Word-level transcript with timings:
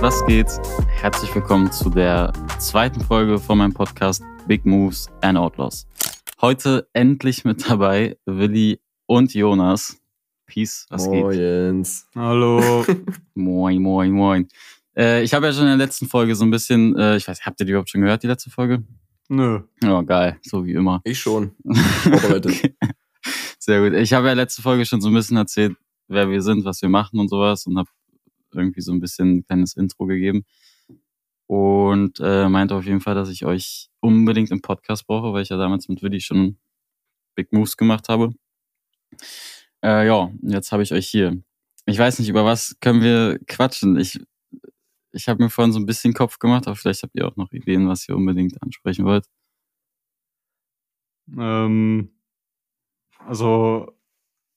was 0.00 0.24
geht? 0.26 0.46
Herzlich 0.86 1.34
willkommen 1.34 1.72
zu 1.72 1.90
der 1.90 2.32
zweiten 2.60 3.00
Folge 3.00 3.40
von 3.40 3.58
meinem 3.58 3.74
Podcast 3.74 4.22
Big 4.46 4.64
Moves 4.64 5.10
and 5.22 5.36
Outlaws. 5.36 5.88
Heute 6.40 6.88
endlich 6.92 7.44
mit 7.44 7.68
dabei 7.68 8.16
Willi 8.24 8.80
und 9.06 9.34
Jonas. 9.34 10.00
Peace, 10.46 10.86
was 10.88 11.06
Moin, 11.06 11.30
geht? 11.30 11.40
Jens. 11.40 12.06
Hallo. 12.14 12.86
Moin, 13.34 13.82
moin, 13.82 14.12
moin. 14.12 14.48
Äh, 14.96 15.24
ich 15.24 15.34
habe 15.34 15.46
ja 15.46 15.52
schon 15.52 15.64
in 15.64 15.76
der 15.76 15.86
letzten 15.86 16.06
Folge 16.06 16.36
so 16.36 16.44
ein 16.44 16.52
bisschen, 16.52 16.96
äh, 16.96 17.16
ich 17.16 17.26
weiß, 17.26 17.44
habt 17.44 17.58
ihr 17.58 17.66
die 17.66 17.72
überhaupt 17.72 17.90
schon 17.90 18.02
gehört, 18.02 18.22
die 18.22 18.28
letzte 18.28 18.50
Folge? 18.50 18.84
Nö. 19.28 19.62
Ja, 19.82 20.02
geil, 20.02 20.38
so 20.42 20.64
wie 20.64 20.74
immer. 20.74 21.00
Ich 21.02 21.18
schon. 21.18 21.56
Vorbereitet. 22.02 22.52
Okay. 22.52 22.76
Sehr 23.58 23.82
gut. 23.82 23.98
Ich 23.98 24.12
habe 24.12 24.28
ja 24.28 24.34
letzte 24.34 24.62
Folge 24.62 24.86
schon 24.86 25.00
so 25.00 25.08
ein 25.08 25.14
bisschen 25.14 25.36
erzählt, 25.36 25.76
wer 26.06 26.30
wir 26.30 26.40
sind, 26.40 26.64
was 26.64 26.82
wir 26.82 26.88
machen 26.88 27.18
und 27.18 27.28
sowas 27.28 27.66
und 27.66 27.76
habe 27.78 27.88
irgendwie 28.54 28.80
so 28.80 28.92
ein 28.92 29.00
bisschen 29.00 29.38
ein 29.38 29.44
kleines 29.44 29.74
Intro 29.76 30.06
gegeben. 30.06 30.44
Und 31.46 32.20
äh, 32.20 32.48
meinte 32.48 32.74
auf 32.74 32.84
jeden 32.84 33.00
Fall, 33.00 33.14
dass 33.14 33.30
ich 33.30 33.46
euch 33.46 33.88
unbedingt 34.00 34.50
im 34.50 34.60
Podcast 34.60 35.06
brauche, 35.06 35.32
weil 35.32 35.42
ich 35.42 35.48
ja 35.48 35.56
damals 35.56 35.88
mit 35.88 36.02
Willi 36.02 36.20
schon 36.20 36.58
Big 37.34 37.52
Moves 37.52 37.76
gemacht 37.76 38.08
habe. 38.08 38.34
Äh, 39.82 40.06
ja, 40.06 40.30
jetzt 40.42 40.72
habe 40.72 40.82
ich 40.82 40.92
euch 40.92 41.08
hier. 41.08 41.40
Ich 41.86 41.98
weiß 41.98 42.18
nicht, 42.18 42.28
über 42.28 42.44
was 42.44 42.76
können 42.80 43.00
wir 43.00 43.38
quatschen. 43.46 43.96
Ich, 43.96 44.20
ich 45.12 45.28
habe 45.28 45.42
mir 45.42 45.50
vorhin 45.50 45.72
so 45.72 45.78
ein 45.78 45.86
bisschen 45.86 46.12
Kopf 46.14 46.38
gemacht, 46.38 46.66
aber 46.66 46.76
vielleicht 46.76 47.02
habt 47.02 47.14
ihr 47.16 47.26
auch 47.26 47.36
noch 47.36 47.52
Ideen, 47.52 47.88
was 47.88 48.08
ihr 48.08 48.16
unbedingt 48.16 48.62
ansprechen 48.62 49.04
wollt. 49.06 49.26
Ähm, 51.36 52.10
also, 53.18 53.97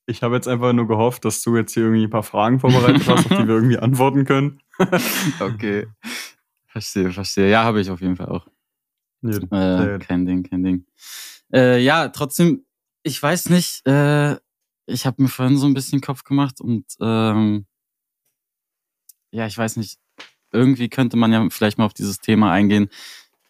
ich 0.05 0.23
habe 0.23 0.35
jetzt 0.35 0.47
einfach 0.47 0.73
nur 0.73 0.87
gehofft, 0.87 1.25
dass 1.25 1.41
du 1.41 1.55
jetzt 1.55 1.73
hier 1.73 1.83
irgendwie 1.83 2.03
ein 2.05 2.09
paar 2.09 2.23
Fragen 2.23 2.59
vorbereitet 2.59 3.07
hast, 3.07 3.25
auf 3.31 3.37
die 3.37 3.47
wir 3.47 3.55
irgendwie 3.55 3.77
antworten 3.77 4.25
können. 4.25 4.61
Okay. 5.39 5.87
Verstehe, 6.67 7.11
verstehe. 7.11 7.49
Ja, 7.49 7.63
habe 7.63 7.81
ich 7.81 7.89
auf 7.89 8.01
jeden 8.01 8.15
Fall 8.15 8.29
auch. 8.29 8.47
Nee, 9.21 9.35
Äh, 9.35 9.99
kein 9.99 10.25
Ding, 10.25 10.43
kein 10.43 10.63
Ding. 10.63 10.85
Äh, 11.53 11.79
ja, 11.83 12.07
trotzdem, 12.09 12.65
ich 13.03 13.21
weiß 13.21 13.49
nicht, 13.49 13.85
äh, 13.85 14.37
ich 14.87 15.05
habe 15.05 15.21
mir 15.21 15.27
vorhin 15.29 15.57
so 15.57 15.67
ein 15.67 15.73
bisschen 15.73 16.01
Kopf 16.01 16.23
gemacht 16.23 16.59
und 16.59 16.85
ähm, 16.99 17.65
ja, 19.31 19.45
ich 19.45 19.57
weiß 19.57 19.77
nicht, 19.77 19.99
irgendwie 20.51 20.89
könnte 20.89 21.17
man 21.17 21.31
ja 21.31 21.47
vielleicht 21.49 21.77
mal 21.77 21.85
auf 21.85 21.93
dieses 21.93 22.19
Thema 22.19 22.51
eingehen, 22.51 22.89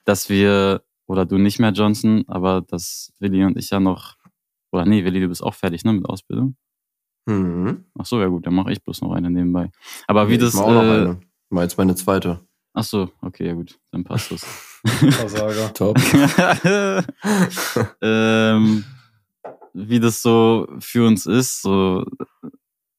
dass 0.05 0.29
wir, 0.29 0.83
oder 1.07 1.25
du 1.25 1.37
nicht 1.37 1.59
mehr, 1.59 1.71
Johnson, 1.71 2.25
aber 2.27 2.61
dass 2.61 3.13
Willi 3.19 3.43
und 3.43 3.57
ich 3.57 3.69
ja 3.69 3.79
noch, 3.79 4.15
oder 4.71 4.85
nee, 4.85 5.03
Willi, 5.03 5.19
du 5.19 5.27
bist 5.27 5.43
auch 5.43 5.53
fertig, 5.53 5.83
ne, 5.83 5.93
mit 5.93 6.05
Ausbildung? 6.05 6.55
Mhm. 7.25 7.85
Ach 7.97 8.05
so, 8.05 8.19
ja 8.19 8.27
gut, 8.27 8.45
dann 8.47 8.55
mache 8.55 8.71
ich 8.71 8.83
bloß 8.83 9.01
noch 9.01 9.13
eine 9.13 9.29
nebenbei. 9.29 9.71
Aber 10.07 10.27
wie 10.27 10.33
Nee, 10.33 10.37
das, 10.39 10.53
ich 10.53 10.59
mach 10.59 10.67
auch 10.67 10.73
noch 10.73 10.83
äh, 10.83 11.01
eine. 11.01 11.19
Ich 11.21 11.51
mach 11.51 11.61
jetzt 11.61 11.77
meine 11.77 11.95
zweite. 11.95 12.39
ach 12.73 12.83
so, 12.83 13.11
okay, 13.21 13.47
ja 13.47 13.53
gut, 13.53 13.79
dann 13.91 14.03
passt 14.03 14.31
das. 14.31 14.43
Versager. 14.85 15.73
Top. 15.73 15.97
ähm, 18.01 18.83
wie 19.73 19.99
das 19.99 20.21
so 20.21 20.67
für 20.79 21.05
uns 21.07 21.25
ist, 21.25 21.61
so 21.61 22.05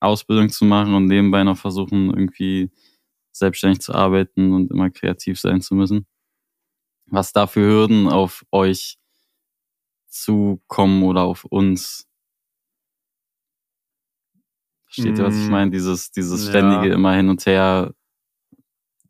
Ausbildung 0.00 0.48
zu 0.50 0.64
machen 0.64 0.94
und 0.94 1.06
nebenbei 1.06 1.44
noch 1.44 1.58
versuchen, 1.58 2.10
irgendwie 2.10 2.70
selbstständig 3.32 3.80
zu 3.80 3.94
arbeiten 3.94 4.52
und 4.52 4.70
immer 4.70 4.90
kreativ 4.90 5.40
sein 5.40 5.60
zu 5.60 5.74
müssen. 5.74 6.06
Was 7.06 7.32
da 7.32 7.46
für 7.46 7.60
Hürden 7.60 8.08
auf 8.08 8.44
euch 8.52 8.98
zukommen 10.12 11.02
oder 11.02 11.22
auf 11.22 11.44
uns. 11.44 12.06
Versteht 14.84 15.18
ihr, 15.18 15.24
was 15.24 15.34
ich 15.36 15.48
Mm, 15.48 15.52
meine? 15.52 15.70
Dieses, 15.70 16.10
dieses 16.10 16.44
ja. 16.44 16.50
ständige 16.50 16.92
immer 16.92 17.14
hin 17.14 17.30
und 17.30 17.44
her. 17.46 17.94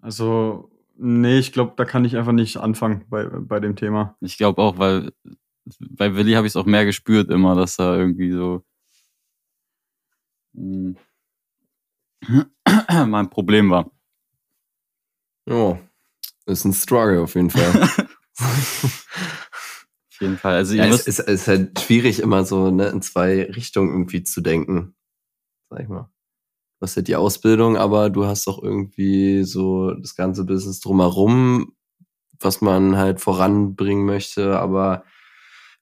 Also, 0.00 0.71
nee, 0.97 1.38
ich 1.38 1.53
glaube, 1.53 1.75
da 1.77 1.84
kann 1.84 2.04
ich 2.04 2.16
einfach 2.16 2.32
nicht 2.32 2.56
anfangen 2.56 3.04
bei, 3.09 3.25
bei 3.25 3.59
dem 3.60 3.75
Thema. 3.77 4.16
Ich 4.21 4.37
glaube 4.38 4.62
auch, 4.62 4.78
weil 4.78 5.12
bei 5.81 6.15
Willi 6.15 6.32
habe 6.32 6.47
ich 6.47 6.53
es 6.53 6.56
auch 6.56 6.66
mehr 6.66 6.84
gespürt 6.84 7.31
immer, 7.31 7.54
dass 7.56 7.78
er 7.78 7.97
irgendwie 7.97 8.31
so 8.32 8.65
mm, 10.54 10.93
mein 13.06 13.31
Problem 13.31 13.71
war. 13.71 13.91
Ja. 15.47 15.78
Ist 16.47 16.65
ein 16.65 16.72
Struggle 16.72 17.22
auf 17.22 17.34
jeden 17.34 17.50
Fall. 17.50 17.88
Jeden 20.22 20.38
Fall. 20.38 20.55
Also 20.55 20.75
ja, 20.75 20.87
es 20.87 21.09
ist, 21.09 21.19
ist 21.19 21.49
halt 21.49 21.81
schwierig, 21.81 22.21
immer 22.21 22.44
so 22.44 22.71
ne, 22.71 22.87
in 22.87 23.03
zwei 23.03 23.43
Richtungen 23.43 23.91
irgendwie 23.91 24.22
zu 24.22 24.41
denken. 24.41 24.94
Sag 25.69 25.81
ich 25.81 25.88
mal. 25.88 26.09
Du 26.78 26.84
hast 26.87 26.97
halt 26.97 27.09
die 27.09 27.16
Ausbildung, 27.16 27.77
aber 27.77 28.09
du 28.09 28.25
hast 28.25 28.47
auch 28.47 28.62
irgendwie 28.62 29.43
so 29.43 29.93
das 29.94 30.15
ganze 30.15 30.44
Business 30.44 30.81
drumherum, 30.81 31.75
was 32.38 32.60
man 32.60 32.97
halt 32.97 33.21
voranbringen 33.21 34.06
möchte, 34.06 34.59
aber 34.59 35.05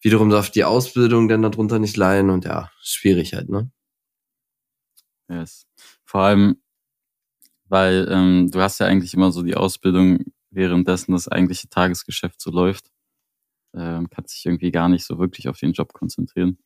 wiederum 0.00 0.30
darf 0.30 0.50
die 0.50 0.64
Ausbildung 0.64 1.28
dann 1.28 1.42
darunter 1.42 1.78
nicht 1.78 1.96
leiden 1.96 2.30
und 2.30 2.44
ja, 2.46 2.70
schwierig 2.82 3.34
halt, 3.34 3.50
ne? 3.50 3.70
yes. 5.28 5.66
vor 6.04 6.22
allem, 6.22 6.56
weil 7.66 8.08
ähm, 8.10 8.50
du 8.50 8.60
hast 8.60 8.80
ja 8.80 8.86
eigentlich 8.86 9.14
immer 9.14 9.32
so 9.32 9.42
die 9.42 9.56
Ausbildung, 9.56 10.32
währenddessen 10.50 11.12
das 11.12 11.28
eigentliche 11.28 11.68
Tagesgeschäft 11.68 12.40
so 12.40 12.50
läuft. 12.50 12.90
Ähm, 13.74 14.08
kannst 14.10 14.34
dich 14.34 14.46
irgendwie 14.46 14.70
gar 14.70 14.88
nicht 14.88 15.04
so 15.04 15.18
wirklich 15.18 15.48
auf 15.48 15.58
den 15.58 15.72
Job 15.72 15.92
konzentrieren, 15.92 16.58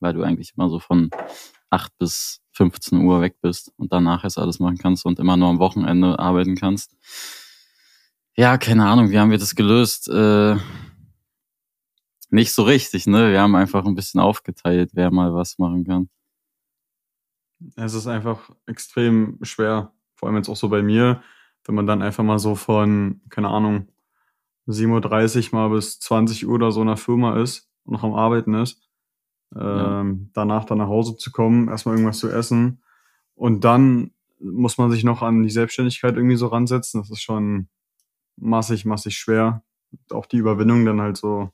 weil 0.00 0.14
du 0.14 0.22
eigentlich 0.22 0.54
immer 0.56 0.70
so 0.70 0.80
von 0.80 1.10
8 1.70 1.96
bis 1.98 2.40
15 2.52 3.00
Uhr 3.02 3.20
weg 3.20 3.40
bist 3.40 3.72
und 3.76 3.92
danach 3.92 4.24
erst 4.24 4.38
alles 4.38 4.58
machen 4.58 4.78
kannst 4.78 5.04
und 5.04 5.18
immer 5.18 5.36
nur 5.36 5.48
am 5.48 5.58
Wochenende 5.58 6.18
arbeiten 6.18 6.56
kannst. 6.56 6.96
Ja, 8.36 8.56
keine 8.56 8.86
Ahnung, 8.86 9.10
wie 9.10 9.18
haben 9.18 9.30
wir 9.30 9.38
das 9.38 9.54
gelöst? 9.54 10.08
Äh, 10.08 10.56
nicht 12.30 12.52
so 12.52 12.62
richtig, 12.62 13.06
ne? 13.06 13.30
Wir 13.30 13.40
haben 13.40 13.54
einfach 13.54 13.84
ein 13.84 13.94
bisschen 13.94 14.20
aufgeteilt, 14.20 14.90
wer 14.94 15.10
mal 15.10 15.34
was 15.34 15.58
machen 15.58 15.84
kann. 15.84 16.08
Es 17.76 17.94
ist 17.94 18.06
einfach 18.06 18.50
extrem 18.66 19.38
schwer, 19.42 19.92
vor 20.14 20.28
allem 20.28 20.36
jetzt 20.36 20.48
auch 20.48 20.56
so 20.56 20.68
bei 20.68 20.82
mir, 20.82 21.22
wenn 21.64 21.74
man 21.74 21.86
dann 21.86 22.02
einfach 22.02 22.22
mal 22.22 22.38
so 22.38 22.54
von, 22.54 23.20
keine 23.28 23.48
Ahnung, 23.48 23.88
7.30 24.68 25.52
Uhr 25.52 25.58
mal 25.58 25.68
bis 25.74 25.98
20 26.00 26.46
Uhr 26.46 26.54
oder 26.54 26.70
so 26.72 26.80
in 26.82 26.88
der 26.88 26.96
Firma 26.96 27.40
ist 27.40 27.68
und 27.84 27.94
noch 27.94 28.04
am 28.04 28.14
Arbeiten 28.14 28.54
ist, 28.54 28.82
Ja. 29.54 30.00
ähm, 30.00 30.30
danach 30.34 30.64
dann 30.64 30.78
nach 30.78 30.88
Hause 30.88 31.16
zu 31.16 31.30
kommen, 31.32 31.68
erstmal 31.68 31.94
irgendwas 31.96 32.18
zu 32.18 32.28
essen 32.30 32.82
und 33.34 33.64
dann 33.64 34.12
muss 34.40 34.78
man 34.78 34.90
sich 34.90 35.04
noch 35.04 35.22
an 35.22 35.42
die 35.42 35.50
Selbstständigkeit 35.50 36.14
irgendwie 36.14 36.36
so 36.36 36.46
ransetzen. 36.46 37.00
Das 37.00 37.10
ist 37.10 37.22
schon 37.22 37.68
massig, 38.36 38.84
massig 38.84 39.16
schwer. 39.18 39.64
Auch 40.12 40.26
die 40.26 40.36
Überwindung 40.36 40.84
dann 40.84 41.00
halt 41.00 41.16
so 41.16 41.50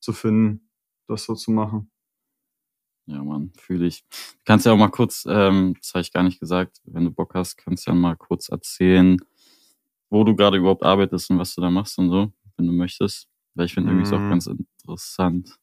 zu 0.00 0.12
finden, 0.14 0.70
das 1.08 1.24
so 1.24 1.34
zu 1.34 1.50
machen. 1.50 1.90
Ja, 3.06 3.22
Mann, 3.22 3.52
fühle 3.58 3.86
ich. 3.86 4.02
Du 4.10 4.42
kannst 4.46 4.66
ja 4.66 4.72
auch 4.72 4.76
mal 4.78 4.88
kurz, 4.88 5.26
ähm, 5.28 5.74
das 5.80 5.90
habe 5.94 6.00
ich 6.00 6.12
gar 6.12 6.22
nicht 6.22 6.40
gesagt, 6.40 6.80
wenn 6.84 7.04
du 7.04 7.10
Bock 7.10 7.34
hast, 7.34 7.56
kannst 7.56 7.86
du 7.86 7.90
ja 7.90 7.94
mal 7.94 8.16
kurz 8.16 8.48
erzählen, 8.48 9.18
wo 10.10 10.24
du 10.24 10.34
gerade 10.34 10.56
überhaupt 10.56 10.82
arbeitest 10.84 11.30
und 11.30 11.38
was 11.38 11.54
du 11.54 11.60
da 11.60 11.70
machst 11.70 11.98
und 11.98 12.10
so, 12.10 12.32
wenn 12.56 12.66
du 12.66 12.72
möchtest. 12.72 13.28
Weil 13.54 13.66
ich 13.66 13.74
finde 13.74 13.90
irgendwie 13.90 14.02
ist 14.02 14.12
auch 14.12 14.20
Mhm. 14.20 14.30
ganz 14.30 14.46
interessant. 14.46 15.56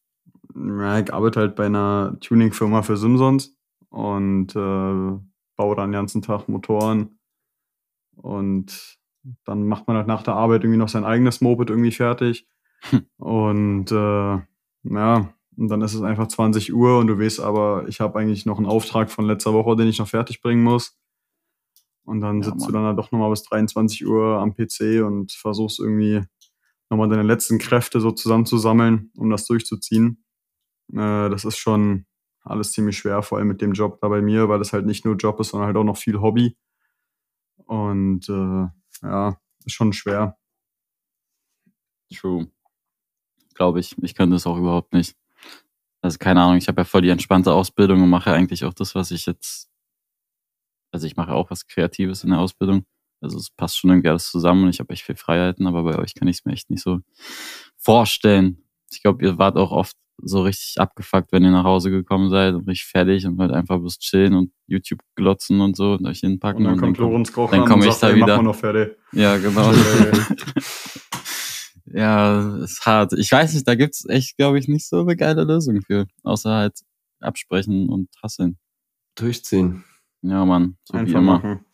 Ja, 0.56 1.00
ich 1.00 1.14
arbeite 1.14 1.40
halt 1.40 1.56
bei 1.56 1.66
einer 1.66 2.18
Tuning-Firma 2.22 2.82
für 2.84 2.98
Simsons 2.98 3.56
und 3.90 4.56
äh, 4.56 5.20
baue 5.56 5.76
dann 5.76 5.90
den 5.90 5.94
ganzen 5.94 6.22
Tag 6.22 6.48
Motoren. 6.50 7.20
Und 8.16 8.98
dann 9.46 9.68
macht 9.68 9.88
man 9.88 9.98
halt 9.98 10.08
nach 10.08 10.24
der 10.24 10.36
Arbeit 10.36 10.64
irgendwie 10.64 10.78
noch 10.80 10.90
sein 10.90 11.06
eigenes 11.06 11.42
Moped 11.42 11.70
irgendwie 11.70 11.92
fertig. 11.92 12.48
Hm. 12.90 13.06
Und 13.18 13.92
äh, 13.92 14.42
ja, 14.84 15.34
und 15.56 15.68
dann 15.70 15.82
ist 15.82 15.94
es 15.94 16.02
einfach 16.02 16.28
20 16.28 16.74
Uhr 16.74 16.98
und 17.00 17.08
du 17.08 17.20
weißt 17.20 17.40
aber, 17.40 17.86
ich 17.88 18.02
habe 18.02 18.20
eigentlich 18.20 18.46
noch 18.46 18.58
einen 18.58 18.66
Auftrag 18.68 19.12
von 19.12 19.26
letzter 19.26 19.54
Woche, 19.54 19.76
den 19.76 19.88
ich 19.88 20.00
noch 20.00 20.08
fertig 20.10 20.42
bringen 20.42 20.64
muss. 20.64 20.98
Und 22.06 22.22
dann 22.22 22.42
Ja, 22.42 22.44
sitzt 22.44 22.60
Mann. 22.60 22.68
du 22.68 22.74
dann 22.74 22.84
halt 22.86 22.98
doch 22.98 23.12
nochmal 23.12 23.30
bis 23.30 23.44
23 23.44 24.06
Uhr 24.06 24.38
am 24.40 24.54
PC 24.54 25.02
und 25.06 25.32
versuchst 25.32 25.80
irgendwie 25.80 26.22
nochmal 26.94 27.10
deine 27.10 27.28
letzten 27.28 27.58
Kräfte 27.58 28.00
so 28.00 28.12
zusammenzusammeln, 28.12 29.12
um 29.18 29.30
das 29.30 29.46
durchzuziehen. 29.46 30.24
Äh, 30.92 31.30
das 31.30 31.44
ist 31.44 31.58
schon 31.58 32.06
alles 32.44 32.72
ziemlich 32.72 32.98
schwer, 32.98 33.24
vor 33.24 33.38
allem 33.38 33.48
mit 33.48 33.62
dem 33.62 33.74
Job 33.74 34.00
da 34.02 34.10
bei 34.10 34.22
mir, 34.22 34.48
weil 34.50 34.60
das 34.60 34.74
halt 34.74 34.86
nicht 34.86 35.06
nur 35.06 35.16
Job 35.16 35.40
ist, 35.40 35.50
sondern 35.50 35.68
halt 35.68 35.78
auch 35.78 35.84
noch 35.84 35.98
viel 35.98 36.22
Hobby. 36.22 36.56
Und 37.66 38.30
äh, 38.30 38.68
ja, 39.02 39.38
ist 39.66 39.74
schon 39.74 39.94
schwer. 39.94 40.38
True. 42.14 42.48
Glaube 43.56 43.80
ich. 43.80 43.96
Ich 44.02 44.16
könnte 44.16 44.36
es 44.36 44.46
auch 44.46 44.58
überhaupt 44.58 44.94
nicht. 44.94 45.16
Also 46.02 46.18
keine 46.18 46.42
Ahnung, 46.42 46.58
ich 46.58 46.68
habe 46.68 46.82
ja 46.82 46.86
voll 46.86 47.02
die 47.02 47.10
entspannte 47.10 47.54
Ausbildung 47.54 48.04
und 48.04 48.10
mache 48.10 48.32
eigentlich 48.32 48.66
auch 48.66 48.74
das, 48.74 48.94
was 48.94 49.12
ich 49.12 49.26
jetzt. 49.26 49.70
Also 50.92 51.08
ich 51.08 51.16
mache 51.16 51.34
auch 51.34 51.50
was 51.50 51.66
Kreatives 51.66 52.24
in 52.24 52.32
der 52.32 52.40
Ausbildung. 52.40 52.86
Also 53.24 53.38
es 53.38 53.50
passt 53.50 53.78
schon 53.78 53.90
irgendwie 53.90 54.10
alles 54.10 54.30
zusammen 54.30 54.64
und 54.64 54.70
ich 54.70 54.80
habe 54.80 54.94
echt 54.94 55.04
viel 55.04 55.16
Freiheiten, 55.16 55.66
aber 55.68 55.84
bei 55.84 55.98
euch 55.98 56.14
kann 56.14 56.28
ich 56.28 56.38
es 56.40 56.46
mir 56.46 56.54
echt 56.54 56.70
nicht 56.70 56.84
so 56.84 57.00
vorstellen. 57.78 58.64
Ich 58.92 59.02
glaube, 59.02 59.24
ihr 59.26 59.38
wart 59.38 59.58
auch 59.58 59.72
oft 59.72 59.96
so 60.22 60.44
richtig 60.44 60.80
abgefuckt, 60.80 61.32
wenn 61.32 61.44
ihr 61.44 61.52
nach 61.52 61.64
Hause 61.64 61.90
gekommen 61.90 62.30
seid 62.30 62.54
und 62.54 62.68
richtig 62.68 62.86
fertig 62.86 63.26
und 63.26 63.40
halt 63.40 63.52
einfach 63.52 63.80
bloß 63.80 63.98
chillen 63.98 64.36
und 64.36 64.52
YouTube 64.68 65.00
glotzen 65.16 65.62
und 65.62 65.76
so 65.76 65.94
und 65.94 66.06
euch 66.06 66.20
hinpacken. 66.20 66.60
Und 66.60 66.66
dann 66.66 66.74
und 66.74 66.80
kommt 66.80 67.00
dann, 67.00 67.06
Lorenz 67.06 67.34
Koch 67.34 67.50
dann 67.50 67.62
ran 67.62 67.70
komm 67.70 67.82
und 67.82 67.88
ich 67.88 67.94
sagt, 67.94 68.14
da 68.14 68.16
wieder. 68.16 68.42
noch 68.42 68.56
fertig. 68.56 68.96
Ja, 69.12 69.38
genau. 69.38 69.72
Ja, 71.94 72.58
ist 72.64 72.86
hart. 72.86 73.14
Ich 73.14 73.32
weiß 73.32 73.54
nicht, 73.54 73.68
da 73.68 73.76
gibt's 73.76 74.08
echt, 74.10 74.38
glaube 74.38 74.58
ich, 74.58 74.68
nicht 74.68 74.88
so 74.88 75.02
eine 75.02 75.16
geile 75.16 75.44
Lösung 75.44 75.82
für. 75.82 76.08
Außer 76.24 76.52
halt 76.52 76.80
absprechen 77.20 77.88
und 77.88 78.10
hasseln. 78.22 78.58
Durchziehen. 79.16 79.84
Ja, 80.22 80.44
Mann. 80.44 80.78
So 80.86 80.96
wie 80.96 81.00
Einfach 81.00 81.20
immer. 81.20 81.34
machen. 81.34 81.66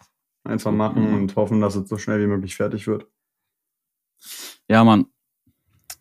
Einfach 0.44 0.71
machen 0.71 1.13
und 1.13 1.36
hoffen, 1.36 1.62
dass 1.62 1.75
es 1.75 1.89
so 1.89 1.97
schnell 1.97 2.21
wie 2.21 2.27
möglich 2.27 2.56
fertig 2.56 2.88
wird. 2.88 3.06
Ja, 4.68 4.83
Mann. 4.83 5.07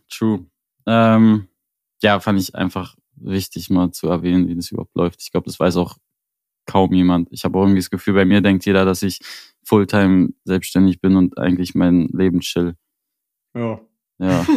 True. 0.09 0.47
Ähm, 0.87 1.49
ja, 2.03 2.21
fand 2.21 2.41
ich 2.41 2.55
einfach 2.55 2.97
wichtig 3.17 3.71
mal 3.71 3.91
zu 3.93 4.09
erwähnen, 4.09 4.49
wie 4.49 4.55
das 4.55 4.71
überhaupt 4.71 4.95
läuft. 4.95 5.23
Ich 5.23 5.33
glaube, 5.33 5.47
das 5.47 5.59
weiß 5.59 5.77
auch 5.77 5.99
kaum 6.67 6.93
jemand. 6.93 7.29
Ich 7.33 7.45
habe 7.45 7.59
auch 7.59 7.63
irgendwie 7.63 7.81
das 7.81 7.91
Gefühl, 7.91 8.15
bei 8.15 8.25
mir 8.25 8.41
denkt 8.41 8.65
jeder, 8.65 8.85
dass 8.85 9.03
ich 9.03 9.21
Fulltime 9.65 10.31
selbstständig 10.45 11.01
bin 11.01 11.17
und 11.17 11.37
eigentlich 11.39 11.75
mein 11.75 12.09
Leben 12.09 12.41
chill. 12.41 12.77
Ja. 13.55 13.81
Ja. 14.19 14.47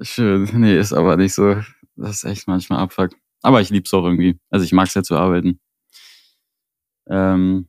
Schön. 0.00 0.48
Nee, 0.54 0.78
ist 0.78 0.92
aber 0.92 1.16
nicht 1.16 1.34
so. 1.34 1.56
Das 1.96 2.16
ist 2.16 2.24
echt 2.24 2.48
manchmal 2.48 2.80
Abfuck. 2.80 3.12
Aber 3.42 3.60
ich 3.60 3.70
lieb's 3.70 3.94
auch 3.94 4.04
irgendwie. 4.04 4.38
Also 4.50 4.64
ich 4.64 4.72
mag's 4.72 4.94
ja 4.94 5.02
zu 5.02 5.16
arbeiten. 5.16 5.60
Ähm, 7.08 7.68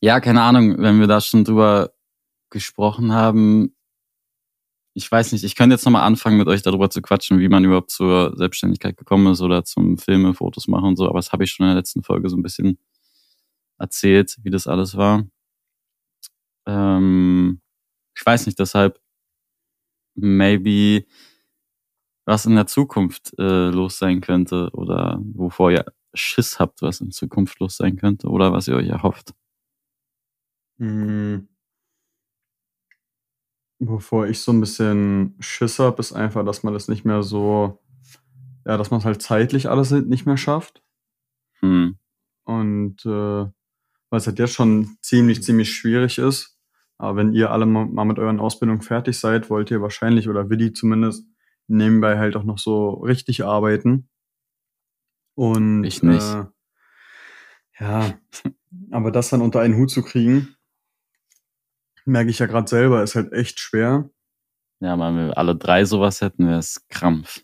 ja, 0.00 0.20
keine 0.20 0.42
Ahnung, 0.42 0.78
wenn 0.78 1.00
wir 1.00 1.06
da 1.06 1.20
schon 1.20 1.44
drüber 1.44 1.92
gesprochen 2.50 3.12
haben. 3.12 3.74
Ich 4.94 5.10
weiß 5.10 5.32
nicht, 5.32 5.44
ich 5.44 5.54
könnte 5.56 5.74
jetzt 5.74 5.84
nochmal 5.84 6.02
anfangen, 6.02 6.38
mit 6.38 6.48
euch 6.48 6.62
darüber 6.62 6.90
zu 6.90 7.00
quatschen, 7.02 7.38
wie 7.38 7.48
man 7.48 7.64
überhaupt 7.64 7.90
zur 7.90 8.36
Selbstständigkeit 8.36 8.96
gekommen 8.96 9.32
ist 9.32 9.40
oder 9.40 9.64
zum 9.64 9.98
Filme, 9.98 10.34
Fotos 10.34 10.68
machen 10.68 10.88
und 10.88 10.96
so. 10.96 11.08
Aber 11.08 11.18
das 11.18 11.32
habe 11.32 11.44
ich 11.44 11.52
schon 11.52 11.66
in 11.66 11.70
der 11.70 11.76
letzten 11.76 12.02
Folge 12.02 12.28
so 12.28 12.36
ein 12.36 12.42
bisschen 12.42 12.78
erzählt, 13.78 14.36
wie 14.42 14.50
das 14.50 14.66
alles 14.66 14.96
war. 14.96 15.26
Ähm, 16.66 17.60
ich 18.16 18.24
weiß 18.26 18.46
nicht, 18.46 18.58
deshalb 18.58 19.00
maybe 20.16 21.06
was 22.26 22.46
in 22.46 22.54
der 22.54 22.66
Zukunft 22.66 23.32
äh, 23.38 23.70
los 23.70 23.98
sein 23.98 24.20
könnte 24.20 24.70
oder 24.72 25.20
wovor 25.34 25.72
ihr 25.72 25.84
Schiss 26.14 26.58
habt, 26.58 26.82
was 26.82 27.00
in 27.00 27.10
Zukunft 27.10 27.58
los 27.60 27.76
sein 27.76 27.96
könnte 27.96 28.28
oder 28.28 28.52
was 28.52 28.68
ihr 28.68 28.76
euch 28.76 28.88
erhofft. 28.88 29.34
Mhm. 30.78 31.48
Bevor 33.78 34.26
ich 34.26 34.40
so 34.40 34.52
ein 34.52 34.60
bisschen 34.60 35.36
Schiss 35.40 35.78
habe, 35.78 36.00
ist 36.00 36.12
einfach, 36.12 36.44
dass 36.44 36.62
man 36.62 36.74
das 36.74 36.88
nicht 36.88 37.04
mehr 37.04 37.22
so, 37.22 37.80
ja, 38.66 38.76
dass 38.76 38.90
man 38.90 39.00
es 39.00 39.06
halt 39.06 39.22
zeitlich 39.22 39.70
alles 39.70 39.90
nicht 39.90 40.26
mehr 40.26 40.36
schafft. 40.36 40.82
Hm. 41.60 41.98
Und 42.44 43.04
äh, 43.06 43.08
weil 44.10 44.18
es 44.18 44.26
halt 44.26 44.38
jetzt 44.38 44.54
schon 44.54 44.96
ziemlich, 45.00 45.42
ziemlich 45.42 45.74
schwierig 45.74 46.18
ist. 46.18 46.58
Aber 46.98 47.16
wenn 47.16 47.32
ihr 47.32 47.50
alle 47.50 47.64
mal 47.64 47.86
mal 47.86 48.04
mit 48.04 48.18
euren 48.18 48.40
Ausbildungen 48.40 48.82
fertig 48.82 49.18
seid, 49.18 49.48
wollt 49.48 49.70
ihr 49.70 49.80
wahrscheinlich, 49.80 50.28
oder 50.28 50.50
Willi 50.50 50.72
zumindest, 50.74 51.26
nebenbei 51.68 52.18
halt 52.18 52.36
auch 52.36 52.44
noch 52.44 52.58
so 52.58 52.90
richtig 52.90 53.44
arbeiten. 53.44 54.08
Und 55.34 55.84
Ich 55.84 56.02
nicht. 56.02 56.22
Äh, 56.22 56.44
ja, 57.78 58.18
aber 58.90 59.10
das 59.10 59.30
dann 59.30 59.40
unter 59.40 59.60
einen 59.60 59.76
Hut 59.76 59.90
zu 59.90 60.02
kriegen, 60.02 60.54
merke 62.04 62.30
ich 62.30 62.38
ja 62.38 62.46
gerade 62.46 62.68
selber, 62.68 63.02
ist 63.02 63.14
halt 63.14 63.32
echt 63.32 63.58
schwer. 63.58 64.10
Ja, 64.80 64.96
man, 64.96 65.16
wenn 65.16 65.26
wir 65.28 65.38
alle 65.38 65.56
drei 65.56 65.84
sowas 65.84 66.20
hätten, 66.20 66.46
wäre 66.46 66.58
es 66.58 66.86
Krampf. 66.88 67.42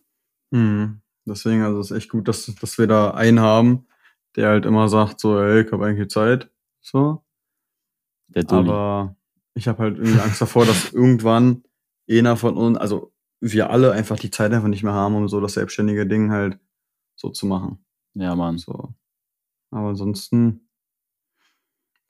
Mhm. 0.50 1.00
Deswegen, 1.26 1.62
also 1.62 1.80
es 1.80 1.90
ist 1.90 1.96
echt 1.96 2.10
gut, 2.10 2.28
dass, 2.28 2.46
dass 2.46 2.78
wir 2.78 2.86
da 2.86 3.10
einen 3.10 3.40
haben, 3.40 3.86
der 4.36 4.48
halt 4.48 4.66
immer 4.66 4.88
sagt, 4.88 5.20
so, 5.20 5.38
ey, 5.40 5.62
ich 5.62 5.72
habe 5.72 5.86
eigentlich 5.86 6.08
Zeit. 6.08 6.50
So. 6.80 7.24
Der 8.28 8.44
Dulli. 8.44 8.68
Aber 8.68 9.16
ich 9.54 9.68
habe 9.68 9.82
halt 9.82 9.98
irgendwie 9.98 10.20
Angst 10.20 10.40
davor, 10.40 10.64
dass 10.66 10.92
irgendwann 10.92 11.64
einer 12.08 12.36
von 12.36 12.56
uns, 12.56 12.78
also 12.78 13.12
wir 13.40 13.70
alle 13.70 13.92
einfach 13.92 14.18
die 14.18 14.30
Zeit 14.30 14.52
einfach 14.52 14.68
nicht 14.68 14.82
mehr 14.82 14.92
haben, 14.92 15.14
um 15.14 15.28
so 15.28 15.40
das 15.40 15.54
selbstständige 15.54 16.06
Ding 16.06 16.30
halt 16.30 16.58
so 17.16 17.30
zu 17.30 17.46
machen. 17.46 17.84
Ja, 18.14 18.34
Mann. 18.34 18.58
So. 18.58 18.94
Aber 19.70 19.88
ansonsten, 19.88 20.68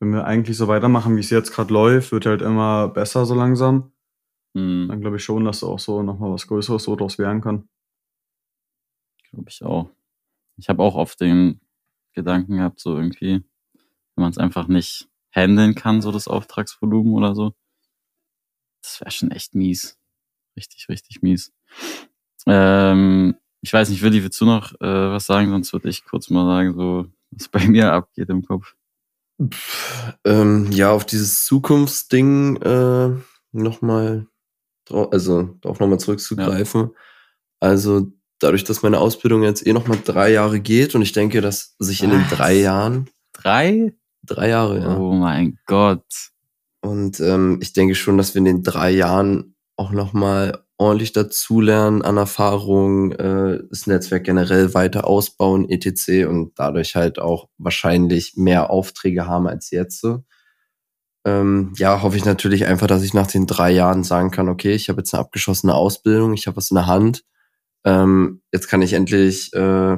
wenn 0.01 0.13
wir 0.13 0.25
eigentlich 0.25 0.57
so 0.57 0.69
weitermachen, 0.69 1.17
wie 1.17 1.21
es 1.21 1.31
jetzt 1.31 1.53
gerade 1.53 1.73
läuft, 1.73 2.13
wird 2.13 2.27
halt 2.27 2.43
immer 2.43 2.89
besser 2.89 3.27
so 3.27 3.35
langsam. 3.35 3.93
Hm, 4.57 4.89
Dann 4.89 5.01
glaube 5.01 5.17
ich 5.17 5.25
schon, 5.25 5.45
dass 5.45 5.61
da 5.61 5.67
auch 5.69 5.79
so 5.79 6.03
nochmal 6.03 6.33
was 6.33 6.47
Größeres 6.47 6.85
so 6.85 6.97
draus 6.97 7.19
werden 7.19 7.41
kann. 7.41 7.69
glaube 9.31 9.51
ich 9.51 9.63
auch. 9.63 9.91
Ich 10.57 10.69
habe 10.69 10.83
auch 10.83 10.95
oft 10.95 11.21
den 11.21 11.61
Gedanken 12.15 12.57
gehabt, 12.57 12.81
so 12.81 12.97
irgendwie, 12.97 13.33
wenn 14.15 14.23
man 14.23 14.31
es 14.31 14.39
einfach 14.39 14.69
nicht 14.69 15.09
handeln 15.33 15.75
kann, 15.75 16.03
so 16.03 16.13
das 16.13 16.29
Auftragsvolumen 16.29 17.15
oder 17.15 17.35
so. 17.35 17.55
Das 18.83 19.01
wäre 19.01 19.11
schon 19.11 19.31
echt 19.31 19.55
mies. 19.55 19.99
Richtig, 20.57 20.89
richtig 20.89 21.23
mies. 21.23 21.53
Ähm, 22.47 23.37
ich 23.67 23.73
weiß 23.73 23.89
nicht, 23.89 24.01
Willi, 24.01 24.23
willst 24.23 24.41
du 24.41 24.45
noch 24.45 24.73
äh, 24.75 25.11
was 25.11 25.27
sagen? 25.27 25.51
Sonst 25.51 25.73
würde 25.73 25.89
ich 25.89 26.05
kurz 26.05 26.31
mal 26.31 26.47
sagen, 26.47 26.75
so, 26.75 27.07
was 27.33 27.49
bei 27.49 27.67
mir 27.67 27.93
abgeht 27.93 28.29
im 28.29 28.47
Kopf. 28.47 28.77
Ähm, 30.25 30.71
ja, 30.71 30.93
auf 30.93 31.05
dieses 31.05 31.45
Zukunftsding 31.47 32.63
äh, 32.63 33.11
nochmal, 33.51 34.29
also 34.89 35.57
darauf 35.61 35.81
nochmal 35.81 35.99
zurückzugreifen. 35.99 36.91
Also 37.59 38.13
dadurch, 38.39 38.63
dass 38.63 38.85
meine 38.85 39.01
Ausbildung 39.01 39.43
jetzt 39.43 39.67
eh 39.67 39.73
nochmal 39.73 39.99
drei 40.05 40.31
Jahre 40.31 40.61
geht 40.61 40.95
und 40.95 41.03
ich 41.03 41.13
denke, 41.13 41.41
dass 41.41 41.75
sich 41.81 42.05
in 42.05 42.11
den 42.11 42.25
drei 42.31 42.55
Jahren, 42.55 43.11
Drei? 43.33 43.93
drei 44.23 44.49
Jahre, 44.49 44.79
ja. 44.79 44.97
Oh 44.97 45.13
mein 45.13 45.59
Gott. 45.67 46.31
Und 46.83 47.19
ähm, 47.19 47.59
ich 47.61 47.73
denke 47.73 47.97
schon, 47.97 48.17
dass 48.17 48.35
wir 48.35 48.39
in 48.39 48.45
den 48.45 48.63
drei 48.63 48.91
Jahren 48.93 49.57
auch 49.77 49.91
nochmal 49.91 50.66
ordentlich 50.79 51.13
dazulernen 51.13 52.03
an 52.03 52.17
Erfahrung, 52.17 53.13
äh, 53.13 53.61
das 53.71 53.87
Netzwerk 53.87 54.25
generell 54.25 54.75
weiter 54.75 55.07
ausbauen, 55.07 55.69
etc. 55.69 56.27
und 56.29 56.53
dadurch 56.57 56.97
halt 56.97 57.19
auch 57.19 57.49
wahrscheinlich 57.59 58.35
mehr 58.37 58.71
Aufträge 58.71 59.27
haben 59.27 59.47
als 59.47 59.71
jetzt. 59.71 60.05
Ähm, 61.25 61.73
ja, 61.77 62.03
hoffe 62.03 62.17
ich 62.17 62.25
natürlich 62.25 62.67
einfach, 62.67 62.87
dass 62.87 63.03
ich 63.03 63.15
nach 63.15 63.27
den 63.27 63.47
drei 63.47 63.73
Jahren 63.73 64.05
sagen 64.05 64.31
kann, 64.31 64.49
okay, 64.49 64.73
ich 64.73 64.89
habe 64.89 65.01
jetzt 65.01 65.15
eine 65.15 65.23
abgeschossene 65.23 65.75
Ausbildung, 65.75 66.35
ich 66.35 66.47
habe 66.47 66.57
was 66.57 66.71
in 66.71 66.77
der 66.77 66.87
Hand. 66.87 67.25
Ähm, 67.85 68.43
jetzt 68.53 68.69
kann 68.69 68.83
ich 68.83 68.93
endlich 68.93 69.53
äh, 69.55 69.97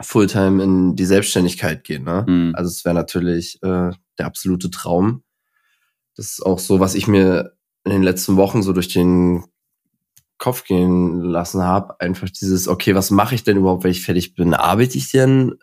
Fulltime 0.00 0.62
in 0.62 0.96
die 0.96 1.04
Selbstständigkeit 1.04 1.84
gehen. 1.84 2.04
Ne? 2.04 2.24
Hm. 2.26 2.52
Also 2.54 2.70
es 2.70 2.84
wäre 2.84 2.94
natürlich 2.94 3.62
äh, 3.62 3.90
der 4.18 4.26
absolute 4.26 4.70
Traum. 4.70 5.22
Das 6.16 6.32
ist 6.32 6.44
auch 6.44 6.58
so, 6.58 6.80
was 6.80 6.94
ich 6.94 7.06
mir 7.06 7.56
in 7.84 7.92
den 7.92 8.02
letzten 8.02 8.36
Wochen 8.36 8.62
so 8.62 8.72
durch 8.72 8.88
den 8.88 9.44
Kopf 10.38 10.64
gehen 10.64 11.20
lassen 11.22 11.62
habe. 11.62 11.98
Einfach 12.00 12.28
dieses, 12.30 12.68
okay, 12.68 12.94
was 12.94 13.10
mache 13.10 13.34
ich 13.34 13.44
denn 13.44 13.56
überhaupt, 13.58 13.84
wenn 13.84 13.90
ich 13.90 14.02
fertig 14.04 14.34
bin? 14.34 14.54
Arbeite 14.54 14.98
ich 14.98 15.10
denn? 15.10 15.54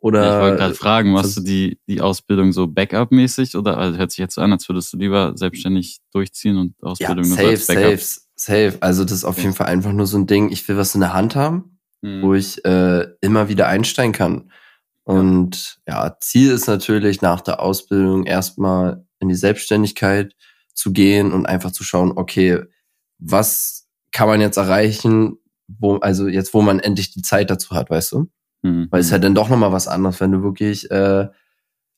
Oder 0.00 0.22
Ja, 0.24 0.36
ich 0.36 0.40
wollte 0.42 0.56
gerade 0.58 0.74
fragen, 0.74 1.12
machst 1.12 1.36
du 1.36 1.40
die, 1.40 1.78
die 1.88 2.00
Ausbildung 2.02 2.52
so 2.52 2.66
Backup-mäßig 2.66 3.56
oder 3.56 3.78
also 3.78 3.98
hört 3.98 4.10
sich 4.10 4.18
jetzt 4.18 4.34
so 4.34 4.42
an, 4.42 4.52
als 4.52 4.68
würdest 4.68 4.92
du 4.92 4.98
lieber 4.98 5.32
selbstständig 5.36 6.00
durchziehen 6.12 6.58
und 6.58 6.74
ja, 6.78 6.86
Ausbildung 6.90 7.28
nur 7.28 7.36
so 7.38 7.42
safe, 7.42 7.48
als 7.48 7.66
Backup? 7.66 7.98
safe, 8.00 8.20
safe. 8.36 8.76
Also 8.80 9.04
das 9.04 9.12
ist 9.12 9.24
auf 9.24 9.36
Okay. 9.36 9.44
jeden 9.46 9.54
Fall 9.56 9.66
einfach 9.68 9.92
nur 9.92 10.06
so 10.06 10.18
ein 10.18 10.26
Ding. 10.26 10.50
Ich 10.50 10.66
will 10.68 10.76
was 10.76 10.94
in 10.94 11.00
der 11.00 11.14
Hand 11.14 11.36
haben, 11.36 11.78
Hm. 12.02 12.22
wo 12.22 12.34
ich 12.34 12.62
äh, 12.66 13.06
immer 13.22 13.48
wieder 13.48 13.66
einsteigen 13.68 14.12
kann. 14.12 14.50
Und 15.04 15.80
ja, 15.86 16.16
Ziel 16.20 16.50
ist 16.52 16.66
natürlich 16.66 17.20
nach 17.22 17.40
der 17.40 17.60
Ausbildung 17.60 18.24
erstmal 18.24 19.06
in 19.20 19.28
die 19.28 19.34
Selbstständigkeit 19.34 20.34
zu 20.74 20.92
gehen 20.92 21.32
und 21.32 21.46
einfach 21.46 21.70
zu 21.72 21.82
schauen, 21.84 22.12
okay, 22.16 22.60
was 23.18 23.83
kann 24.14 24.28
man 24.28 24.40
jetzt 24.40 24.56
erreichen, 24.56 25.38
wo, 25.66 25.96
also 25.96 26.28
jetzt, 26.28 26.54
wo 26.54 26.62
man 26.62 26.78
endlich 26.78 27.10
die 27.10 27.22
Zeit 27.22 27.50
dazu 27.50 27.74
hat, 27.74 27.90
weißt 27.90 28.12
du? 28.12 28.30
Hm. 28.62 28.86
Weil 28.90 29.00
es 29.00 29.06
ist 29.06 29.12
ja 29.12 29.18
dann 29.18 29.34
doch 29.34 29.48
nochmal 29.48 29.72
was 29.72 29.88
anderes, 29.88 30.20
wenn 30.20 30.30
du 30.30 30.42
wirklich 30.42 30.90
äh, 30.90 31.28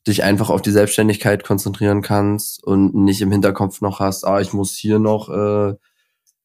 dich 0.07 0.25
einfach 0.25 0.49
auf 0.49 0.63
die 0.63 0.71
Selbstständigkeit 0.71 1.45
konzentrieren 1.45 2.01
kannst 2.01 2.65
und 2.65 2.95
nicht 2.95 3.21
im 3.21 3.31
Hinterkopf 3.31 3.83
noch 3.83 4.01
hast, 4.01 4.25
ah, 4.25 4.41
ich 4.41 4.55
muss 4.55 4.75
hier 4.75 4.99
noch 4.99 5.29
äh, 5.29 5.75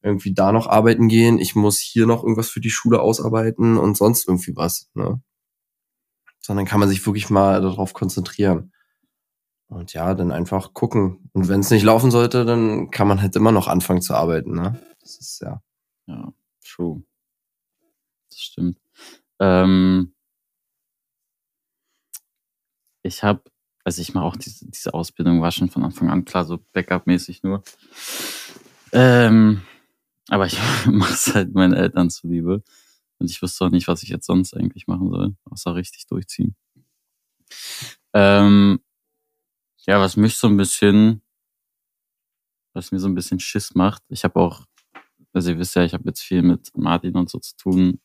irgendwie 0.02 0.34
da 0.34 0.52
noch 0.52 0.66
arbeiten 0.66 1.08
gehen, 1.08 1.38
ich 1.38 1.54
muss 1.54 1.78
hier 1.78 2.06
noch 2.06 2.22
irgendwas 2.22 2.50
für 2.50 2.60
die 2.60 2.70
Schule 2.70 3.00
ausarbeiten 3.00 3.78
und 3.78 3.96
sonst 3.96 4.28
irgendwie 4.28 4.54
was. 4.54 4.90
Ne? 4.92 5.22
Sondern 6.40 6.66
kann 6.66 6.80
man 6.80 6.88
sich 6.90 7.06
wirklich 7.06 7.30
mal 7.30 7.62
darauf 7.62 7.94
konzentrieren. 7.94 8.72
Und 9.68 9.94
ja, 9.94 10.12
dann 10.12 10.32
einfach 10.32 10.74
gucken. 10.74 11.30
Und 11.32 11.48
wenn 11.48 11.60
es 11.60 11.70
nicht 11.70 11.84
laufen 11.84 12.10
sollte, 12.10 12.44
dann 12.44 12.90
kann 12.90 13.08
man 13.08 13.22
halt 13.22 13.36
immer 13.36 13.52
noch 13.52 13.68
anfangen 13.68 14.02
zu 14.02 14.12
arbeiten. 14.12 14.52
Ne? 14.52 14.78
Das 15.02 15.16
ist 15.18 15.40
ja. 15.42 15.62
Ja, 16.06 16.32
true. 16.64 17.02
Das 18.30 18.40
stimmt. 18.40 18.78
Ähm, 19.40 20.14
ich 23.02 23.22
habe, 23.22 23.42
also 23.84 24.00
ich 24.02 24.14
mache 24.14 24.24
auch 24.24 24.36
diese, 24.36 24.66
diese 24.70 24.94
Ausbildung, 24.94 25.40
war 25.42 25.52
schon 25.52 25.70
von 25.70 25.84
Anfang 25.84 26.10
an 26.10 26.24
klar, 26.24 26.44
so 26.44 26.58
Backup-mäßig 26.72 27.42
nur. 27.42 27.62
Ähm, 28.92 29.62
Aber 30.30 30.46
ich 30.46 30.58
mache 30.86 31.14
es 31.14 31.34
halt 31.34 31.54
meinen 31.54 31.74
Eltern 31.74 32.10
zuliebe. 32.10 32.62
Und 33.20 33.30
ich 33.30 33.42
wüsste 33.42 33.66
auch 33.66 33.70
nicht, 33.70 33.88
was 33.88 34.02
ich 34.02 34.10
jetzt 34.10 34.26
sonst 34.26 34.54
eigentlich 34.54 34.86
machen 34.88 35.10
soll, 35.10 35.36
außer 35.50 35.74
richtig 35.76 36.06
durchziehen. 36.08 36.56
Ähm, 38.14 38.80
ja, 39.86 40.00
was 40.00 40.16
mich 40.16 40.36
so 40.38 40.48
ein 40.48 40.56
bisschen, 40.56 41.22
was 42.74 42.92
mir 42.92 42.98
so 42.98 43.08
ein 43.08 43.14
bisschen 43.14 43.40
Schiss 43.40 43.74
macht. 43.74 44.02
Ich 44.08 44.24
habe 44.24 44.40
auch, 44.40 44.64
also 45.32 45.50
ihr 45.50 45.58
wisst 45.58 45.74
ja, 45.76 45.84
ich 45.84 45.94
habe 45.94 46.04
jetzt 46.06 46.22
viel 46.22 46.42
mit 46.42 46.70
Martin 46.76 47.14
und 47.16 47.30
so 47.30 47.38
zu 47.38 47.56
tun, 47.56 48.00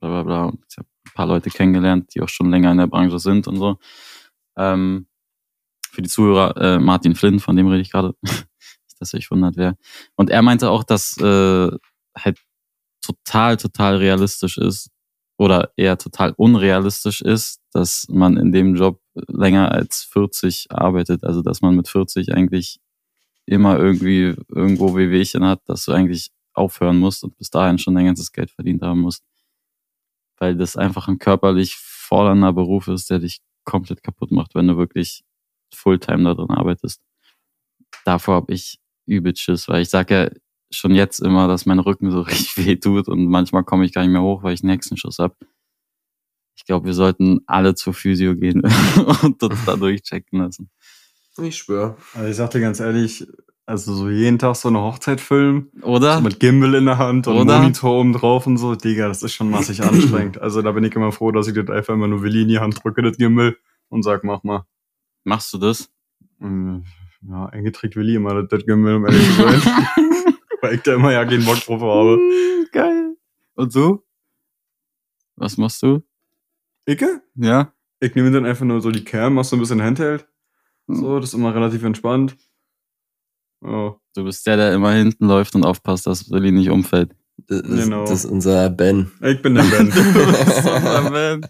bla 0.00 0.08
bla 0.08 0.22
bla. 0.22 0.44
Und 0.46 0.64
ich 0.68 0.78
habe 0.78 0.88
ein 1.06 1.12
paar 1.14 1.26
Leute 1.26 1.50
kennengelernt, 1.50 2.14
die 2.14 2.20
auch 2.22 2.28
schon 2.28 2.50
länger 2.50 2.72
in 2.72 2.78
der 2.78 2.86
Branche 2.86 3.18
sind 3.18 3.46
und 3.48 3.56
so. 3.56 3.78
Ähm, 4.56 5.06
für 5.90 6.02
die 6.02 6.08
Zuhörer, 6.08 6.56
äh, 6.56 6.78
Martin 6.78 7.14
Flynn, 7.14 7.40
von 7.40 7.56
dem 7.56 7.68
rede 7.68 7.82
ich 7.82 7.90
gerade. 7.90 8.14
dass 9.02 9.14
euch 9.14 9.30
wundert, 9.30 9.56
wer. 9.56 9.76
Und 10.16 10.30
er 10.30 10.42
meinte 10.42 10.70
auch, 10.70 10.84
dass 10.84 11.16
äh, 11.18 11.70
halt 12.16 12.38
total, 13.04 13.56
total 13.56 13.96
realistisch 13.96 14.58
ist 14.58 14.90
oder 15.38 15.72
eher 15.76 15.98
total 15.98 16.32
unrealistisch 16.36 17.20
ist, 17.20 17.60
dass 17.72 18.06
man 18.08 18.36
in 18.36 18.52
dem 18.52 18.76
Job 18.76 19.00
länger 19.14 19.72
als 19.72 20.04
40 20.04 20.68
arbeitet. 20.70 21.24
Also 21.24 21.42
dass 21.42 21.62
man 21.62 21.74
mit 21.74 21.88
40 21.88 22.32
eigentlich 22.32 22.78
immer 23.44 23.76
irgendwie 23.76 24.36
irgendwo 24.48 24.96
Wehwehchen 24.96 25.44
hat, 25.44 25.60
dass 25.66 25.84
du 25.84 25.92
eigentlich 25.92 26.30
aufhören 26.54 26.98
musst 26.98 27.24
und 27.24 27.36
bis 27.36 27.50
dahin 27.50 27.78
schon 27.78 27.94
dein 27.94 28.06
ganzes 28.06 28.32
Geld 28.32 28.50
verdient 28.50 28.82
haben 28.82 29.00
musst. 29.00 29.24
Weil 30.38 30.56
das 30.56 30.76
einfach 30.76 31.08
ein 31.08 31.18
körperlich 31.18 31.76
fordernder 31.76 32.52
Beruf 32.52 32.88
ist, 32.88 33.10
der 33.10 33.20
dich 33.20 33.40
komplett 33.64 34.02
kaputt 34.02 34.32
macht, 34.32 34.54
wenn 34.54 34.68
du 34.68 34.76
wirklich 34.76 35.24
Fulltime 35.74 36.24
da 36.24 36.34
drin 36.34 36.50
arbeitest. 36.50 37.00
Davor 38.04 38.34
habe 38.34 38.52
ich 38.52 38.80
übel 39.06 39.34
Schiss, 39.36 39.68
weil 39.68 39.82
ich 39.82 39.90
sage 39.90 40.14
ja 40.14 40.30
schon 40.70 40.94
jetzt 40.94 41.20
immer, 41.20 41.48
dass 41.48 41.66
mein 41.66 41.78
Rücken 41.78 42.10
so 42.10 42.20
richtig 42.22 42.66
weh 42.66 42.76
tut 42.76 43.08
und 43.08 43.26
manchmal 43.26 43.64
komme 43.64 43.84
ich 43.84 43.92
gar 43.92 44.02
nicht 44.02 44.10
mehr 44.10 44.22
hoch, 44.22 44.42
weil 44.42 44.54
ich 44.54 44.62
einen 44.62 44.70
Hexenschuss 44.70 45.18
habe. 45.18 45.36
Ich 46.54 46.64
glaube, 46.64 46.86
wir 46.86 46.94
sollten 46.94 47.40
alle 47.46 47.74
zur 47.74 47.94
Physio 47.94 48.36
gehen 48.36 48.62
und 49.22 49.42
uns 49.42 49.64
da 49.64 49.76
durchchecken 49.76 50.40
lassen. 50.40 50.70
Ich 51.38 51.56
schwöre. 51.56 51.96
Also 52.14 52.28
ich 52.28 52.36
sag 52.36 52.50
dir 52.50 52.60
ganz 52.60 52.78
ehrlich, 52.78 53.26
also 53.66 53.94
so 53.94 54.10
jeden 54.10 54.38
Tag 54.38 54.56
so 54.56 54.68
eine 54.68 54.80
Hochzeit 54.80 55.20
filmen, 55.20 55.70
Oder? 55.82 56.16
so 56.16 56.20
mit 56.22 56.40
Gimbal 56.40 56.74
in 56.74 56.84
der 56.86 56.98
Hand 56.98 57.26
und 57.28 57.36
Oder? 57.36 57.58
Monitor 57.60 58.00
oben 58.00 58.12
drauf 58.12 58.46
und 58.46 58.56
so, 58.56 58.74
Digga, 58.74 59.08
das 59.08 59.22
ist 59.22 59.34
schon 59.34 59.50
massig 59.50 59.82
anstrengend. 59.84 60.40
Also 60.40 60.62
da 60.62 60.72
bin 60.72 60.84
ich 60.84 60.94
immer 60.94 61.12
froh, 61.12 61.30
dass 61.32 61.48
ich 61.48 61.54
das 61.54 61.68
einfach 61.70 61.94
immer 61.94 62.08
nur 62.08 62.22
Willi 62.22 62.42
in 62.42 62.48
die 62.48 62.58
Hand 62.58 62.82
drücke, 62.82 63.02
das 63.02 63.16
Gimbal, 63.16 63.56
und 63.88 64.02
sag, 64.02 64.24
mach 64.24 64.42
mal. 64.42 64.66
Machst 65.24 65.52
du 65.52 65.58
das? 65.58 65.90
Und, 66.40 66.84
ja, 67.28 67.46
eigentlich 67.46 67.74
trägt 67.76 67.94
Willi 67.96 68.16
immer 68.16 68.34
das, 68.34 68.48
das 68.48 68.66
Gimbal, 68.66 68.96
um 68.96 69.06
ehrlich 69.06 69.24
zu 69.36 69.42
sein. 69.42 69.62
Weil 70.60 70.74
ich 70.74 70.82
da 70.82 70.94
immer 70.94 71.12
ja 71.12 71.24
keinen 71.24 71.44
Bock 71.44 71.58
drauf 71.60 71.80
habe. 71.80 72.16
Mm, 72.16 72.66
Geil. 72.72 73.16
Und 73.54 73.74
du? 73.74 74.02
Was 75.36 75.56
machst 75.56 75.82
du? 75.82 76.02
Icke? 76.86 77.22
Ja? 77.36 77.72
Ich 78.00 78.14
nehme 78.14 78.30
dann 78.30 78.44
einfach 78.46 78.64
nur 78.64 78.80
so 78.80 78.90
die 78.90 79.04
Cam, 79.04 79.34
mach 79.34 79.44
so 79.44 79.56
ein 79.56 79.60
bisschen 79.60 79.82
Handheld. 79.82 80.26
So, 80.88 81.20
das 81.20 81.30
ist 81.30 81.34
immer 81.34 81.54
relativ 81.54 81.84
entspannt. 81.84 82.36
Ja. 83.64 83.96
Du 84.14 84.24
bist 84.24 84.46
der, 84.46 84.56
der 84.56 84.74
immer 84.74 84.92
hinten 84.92 85.26
läuft 85.26 85.54
und 85.54 85.64
aufpasst, 85.64 86.06
dass 86.06 86.30
Willi 86.30 86.52
nicht 86.52 86.70
umfällt. 86.70 87.14
Das, 87.46 87.60
ist- 87.60 87.84
Genau. 87.84 88.02
das 88.02 88.24
ist 88.24 88.30
unser 88.30 88.68
Ben. 88.70 89.10
Ich 89.22 89.40
bin 89.42 89.54
der 89.54 89.62
Ben. 89.64 89.90
Du 89.94 90.02
bist 90.26 90.66
unser 90.66 91.10
Man. 91.10 91.46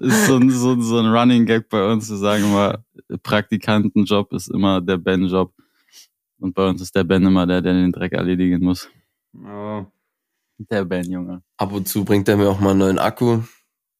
ist 0.00 0.26
so 0.26 0.36
ein, 0.36 0.50
so, 0.50 0.80
so 0.80 0.98
ein 0.98 1.06
Running 1.06 1.46
Gag 1.46 1.68
bei 1.68 1.90
uns. 1.90 2.10
Wir 2.10 2.16
sagen 2.18 2.44
immer, 2.44 2.84
Praktikantenjob 3.22 4.32
ist 4.32 4.48
immer 4.50 4.80
der 4.80 4.98
Ben-Job. 4.98 5.52
Und 6.40 6.54
bei 6.54 6.68
uns 6.68 6.80
ist 6.82 6.94
der 6.94 7.04
Ben 7.04 7.24
immer 7.24 7.46
der, 7.46 7.62
der 7.62 7.72
den 7.72 7.90
Dreck 7.92 8.12
erledigen 8.12 8.62
muss. 8.64 8.88
ja. 9.34 9.86
Der 10.70 10.84
Ben, 10.84 11.08
Junge. 11.10 11.42
Ab 11.56 11.72
und 11.72 11.86
zu 11.86 12.04
bringt 12.04 12.28
er 12.28 12.36
mir 12.36 12.48
auch 12.50 12.58
mal 12.58 12.70
einen 12.70 12.80
neuen 12.80 12.98
Akku 12.98 13.42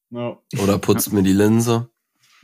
Ja. 0.09 0.37
oder 0.61 0.77
putzt 0.77 1.13
mir 1.13 1.23
die 1.23 1.31
Linse. 1.33 1.89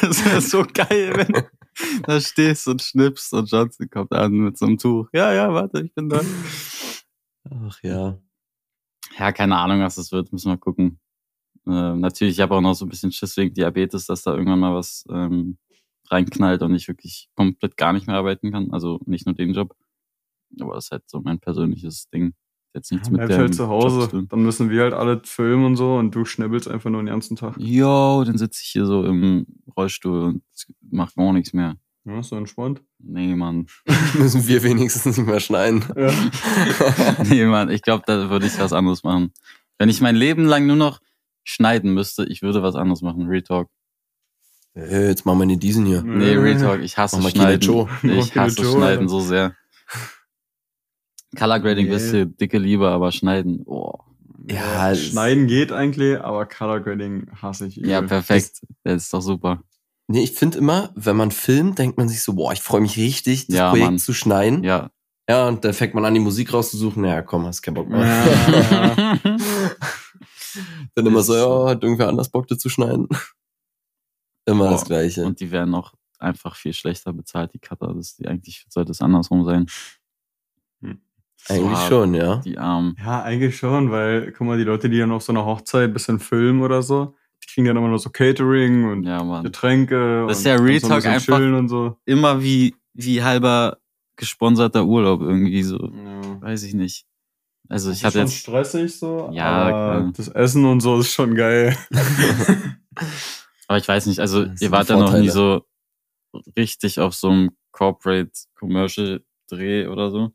das 0.00 0.24
wäre 0.24 0.40
so 0.40 0.64
geil, 0.72 1.12
wenn 1.16 1.34
da 2.06 2.20
stehst 2.20 2.68
und 2.68 2.82
schnippst 2.82 3.32
und 3.32 3.50
Johnson 3.50 3.88
kommt 3.90 4.12
an 4.12 4.32
mit 4.32 4.58
so 4.58 4.66
einem 4.66 4.78
Tuch. 4.78 5.08
Ja, 5.12 5.32
ja, 5.32 5.52
warte, 5.52 5.82
ich 5.82 5.94
bin 5.94 6.08
da. 6.08 6.20
Ach 7.50 7.78
ja. 7.82 8.18
Ja, 9.18 9.32
keine 9.32 9.56
Ahnung, 9.56 9.80
was 9.80 9.96
das 9.96 10.12
wird, 10.12 10.32
müssen 10.32 10.50
wir 10.50 10.58
gucken. 10.58 11.00
Ähm, 11.66 12.00
natürlich, 12.00 12.34
ich 12.34 12.40
habe 12.40 12.54
auch 12.54 12.60
noch 12.60 12.74
so 12.74 12.86
ein 12.86 12.88
bisschen 12.88 13.12
Schiss 13.12 13.36
wegen 13.36 13.54
Diabetes, 13.54 14.06
dass 14.06 14.22
da 14.22 14.34
irgendwann 14.34 14.60
mal 14.60 14.74
was 14.74 15.04
ähm, 15.10 15.58
reinknallt 16.08 16.62
und 16.62 16.74
ich 16.74 16.88
wirklich 16.88 17.28
komplett 17.34 17.76
gar 17.76 17.92
nicht 17.92 18.06
mehr 18.06 18.16
arbeiten 18.16 18.50
kann. 18.50 18.72
Also 18.72 19.00
nicht 19.06 19.26
nur 19.26 19.34
den 19.34 19.52
Job. 19.52 19.74
Aber 20.60 20.74
das 20.74 20.86
ist 20.86 20.90
halt 20.90 21.08
so 21.08 21.20
mein 21.20 21.38
persönliches 21.38 22.08
Ding. 22.10 22.34
Jetzt 22.74 22.92
nichts 22.92 23.10
mit 23.10 23.18
Bleib 23.18 23.30
dem 23.30 23.38
halt 23.38 23.54
zu 23.54 23.68
Hause. 23.68 24.26
Dann 24.28 24.42
müssen 24.42 24.70
wir 24.70 24.82
halt 24.82 24.94
alle 24.94 25.20
filmen 25.24 25.64
und 25.64 25.76
so 25.76 25.96
und 25.96 26.14
du 26.14 26.24
schnibbelst 26.24 26.68
einfach 26.68 26.90
nur 26.90 27.02
den 27.02 27.08
ganzen 27.08 27.36
Tag. 27.36 27.56
Yo, 27.58 28.22
dann 28.24 28.38
sitze 28.38 28.62
ich 28.62 28.70
hier 28.70 28.86
so 28.86 29.04
im 29.04 29.46
Rollstuhl 29.76 30.22
und 30.24 30.42
mach 30.90 31.14
gar 31.14 31.32
nichts 31.32 31.52
mehr. 31.52 31.76
Ja, 32.04 32.20
ist 32.20 32.28
so 32.28 32.36
entspannt. 32.36 32.82
Nee, 32.98 33.34
Mann. 33.34 33.66
Müssen 34.18 34.46
wir 34.46 34.62
wenigstens 34.62 35.16
nicht 35.18 35.26
mehr 35.26 35.40
schneiden. 35.40 35.84
Ja. 35.96 36.12
nee, 37.28 37.44
Mann, 37.44 37.70
ich 37.70 37.82
glaube, 37.82 38.04
da 38.06 38.30
würde 38.30 38.46
ich 38.46 38.58
was 38.58 38.72
anderes 38.72 39.02
machen. 39.04 39.32
Wenn 39.78 39.88
ich 39.88 40.00
mein 40.00 40.16
Leben 40.16 40.44
lang 40.44 40.66
nur 40.66 40.76
noch 40.76 41.00
schneiden 41.44 41.92
müsste, 41.94 42.24
ich 42.24 42.42
würde 42.42 42.62
was 42.62 42.74
anderes 42.74 43.02
machen. 43.02 43.26
Real 43.26 43.42
Talk. 43.42 43.68
Hey, 44.72 45.08
jetzt 45.08 45.26
machen 45.26 45.40
wir 45.40 45.46
nicht 45.46 45.62
diesen 45.62 45.84
hier. 45.84 46.02
Nee, 46.02 46.36
Real 46.36 46.58
Talk, 46.58 46.80
ich 46.80 46.96
hasse 46.96 47.18
Mach 47.20 47.30
Schneiden. 47.30 47.60
Joe. 47.60 47.88
Ich 48.02 48.36
hasse 48.36 48.62
Joe, 48.62 48.72
Schneiden 48.76 49.08
so 49.08 49.20
sehr. 49.20 49.54
Color 51.36 51.60
Grading 51.60 51.86
Nee. 51.86 51.92
wisst 51.92 52.12
ihr, 52.12 52.26
dicke 52.26 52.58
Liebe, 52.58 52.88
aber 52.88 53.12
Schneiden, 53.12 53.62
oh. 53.66 53.98
Ja, 54.50 54.90
es- 54.92 55.06
Schneiden 55.08 55.46
geht 55.46 55.72
eigentlich, 55.72 56.18
aber 56.20 56.46
Color 56.46 56.80
Grading 56.80 57.30
hasse 57.40 57.66
ich. 57.66 57.76
Ja, 57.76 58.02
perfekt. 58.02 58.60
Das 58.84 59.02
ist 59.04 59.14
doch 59.14 59.20
super. 59.22 59.62
Nee, 60.08 60.24
ich 60.24 60.32
finde 60.32 60.58
immer, 60.58 60.90
wenn 60.96 61.16
man 61.16 61.30
filmt, 61.30 61.78
denkt 61.78 61.96
man 61.96 62.08
sich 62.08 62.22
so, 62.22 62.32
boah, 62.34 62.52
ich 62.52 62.60
freue 62.60 62.80
mich 62.80 62.96
richtig, 62.96 63.46
das 63.46 63.56
Ja, 63.56 63.70
Projekt 63.70 63.86
Mann. 63.86 63.98
zu 63.98 64.12
schneiden. 64.12 64.64
Ja. 64.64 64.90
Ja. 65.28 65.46
und 65.46 65.64
dann 65.64 65.72
fängt 65.72 65.94
man 65.94 66.04
an, 66.04 66.14
die 66.14 66.18
Musik 66.20 66.52
rauszusuchen. 66.52 67.02
Naja, 67.02 67.22
komm, 67.22 67.46
hast 67.46 67.62
keinen 67.62 67.74
Bock 67.74 67.88
mehr. 67.88 68.04
Ja. 68.04 69.18
Dann 70.96 71.06
immer 71.06 71.22
so, 71.22 71.36
ja, 71.36 71.70
hat 71.70 71.84
irgendwer 71.84 72.08
anders 72.08 72.28
Bock, 72.28 72.48
das 72.48 72.58
zu 72.58 72.68
schneiden. 72.68 73.06
immer 74.46 74.64
Boah, 74.64 74.70
das 74.72 74.84
Gleiche. 74.84 75.24
Und 75.24 75.38
die 75.38 75.52
werden 75.52 75.70
noch 75.70 75.94
einfach 76.18 76.56
viel 76.56 76.72
schlechter 76.72 77.12
bezahlt, 77.12 77.54
die 77.54 77.60
Cutter. 77.60 77.94
Das, 77.94 78.16
die, 78.16 78.26
eigentlich 78.26 78.66
sollte 78.68 78.90
es 78.90 79.00
andersrum 79.00 79.44
sein. 79.44 79.66
Eigentlich 81.48 81.78
schon, 81.88 82.14
ja. 82.14 82.36
Die 82.36 82.58
Armen. 82.58 82.96
ja, 82.98 83.22
eigentlich 83.22 83.56
schon, 83.56 83.90
weil, 83.90 84.32
guck 84.32 84.46
mal, 84.46 84.58
die 84.58 84.64
Leute, 84.64 84.88
die 84.88 84.98
dann 84.98 85.10
auf 85.12 85.22
so 85.22 85.32
einer 85.32 85.44
Hochzeit 85.44 85.90
ein 85.90 85.92
bisschen 85.92 86.20
filmen 86.20 86.62
oder 86.62 86.82
so, 86.82 87.14
die 87.42 87.46
kriegen 87.52 87.66
dann 87.66 87.76
immer 87.76 87.88
nur 87.88 87.98
so 87.98 88.10
Catering 88.10 88.90
und 88.90 89.02
Ja. 89.04 89.40
Getränke 89.42 90.26
Das 90.28 90.38
ist 90.40 90.46
und 90.46 90.50
ja 90.52 90.56
Real 90.58 90.80
so 90.80 90.86
ein 90.86 90.90
Talk 90.90 91.06
einfach- 91.06 91.36
chillen 91.38 91.54
und 91.54 91.68
so. 91.68 91.96
Immer 92.04 92.42
wie, 92.42 92.74
wie 92.94 93.22
halber 93.22 93.78
gesponserter 94.16 94.84
Urlaub 94.84 95.22
irgendwie 95.22 95.62
so. 95.62 95.78
Ja. 95.78 96.40
Weiß 96.42 96.62
ich 96.64 96.74
nicht. 96.74 97.06
Also 97.68 97.88
Das 97.90 97.98
ich 98.02 98.12
schon 98.12 98.20
jetzt. 98.22 98.34
stressig 98.34 98.98
so, 98.98 99.30
Ja, 99.32 100.00
das 100.16 100.28
Essen 100.28 100.64
und 100.66 100.80
so 100.80 100.98
ist 101.00 101.12
schon 101.12 101.34
geil. 101.34 101.76
Aber 103.68 103.78
ich 103.78 103.86
weiß 103.88 104.06
nicht, 104.06 104.18
also 104.20 104.44
Das 104.44 104.60
ihr 104.60 104.70
wart 104.70 104.88
ja 104.88 104.96
noch 104.98 105.12
nie 105.16 105.28
so 105.28 105.62
richtig 106.56 106.98
auf 107.00 107.14
so 107.14 107.30
einem 107.30 107.50
Corporate 107.72 108.30
Commercial 108.58 109.22
Dreh 109.48 109.86
oder 109.86 110.10
so. 110.10 110.32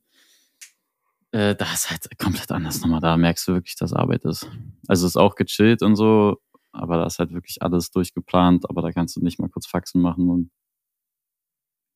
Äh, 1.36 1.54
da 1.54 1.66
ist 1.74 1.92
halt 1.92 2.08
komplett 2.18 2.50
anders 2.54 2.80
nochmal. 2.80 3.02
Da 3.02 3.18
merkst 3.18 3.46
du 3.50 3.54
wirklich, 3.56 3.76
dass 3.76 3.92
Arbeit 3.92 4.24
ist. 4.24 4.50
Also 4.88 5.06
ist 5.06 5.18
auch 5.18 5.36
gechillt 5.36 5.82
und 5.82 5.98
so, 5.98 6.38
aber 6.72 6.96
da 6.96 7.06
ist 7.06 7.20
halt 7.20 7.34
wirklich 7.34 7.62
alles 7.62 7.92
durchgeplant, 7.92 8.70
aber 8.70 8.82
da 8.82 8.94
kannst 8.94 9.18
du 9.18 9.22
nicht 9.22 9.38
mal 9.38 9.50
kurz 9.50 9.68
Faxen 9.68 10.02
machen 10.02 10.30
und 10.30 10.50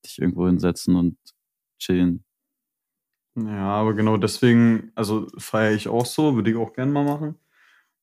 dich 0.06 0.20
irgendwo 0.20 0.46
hinsetzen 0.46 0.98
und 0.98 1.18
chillen. 1.82 2.26
Ja, 3.38 3.70
aber 3.76 3.94
genau 3.94 4.18
deswegen, 4.18 4.92
also 4.96 5.28
feiere 5.38 5.72
ich 5.74 5.88
auch 5.88 6.06
so, 6.06 6.36
würde 6.36 6.52
ich 6.52 6.58
auch 6.58 6.74
gerne 6.74 6.92
mal 6.92 7.06
machen. 7.06 7.36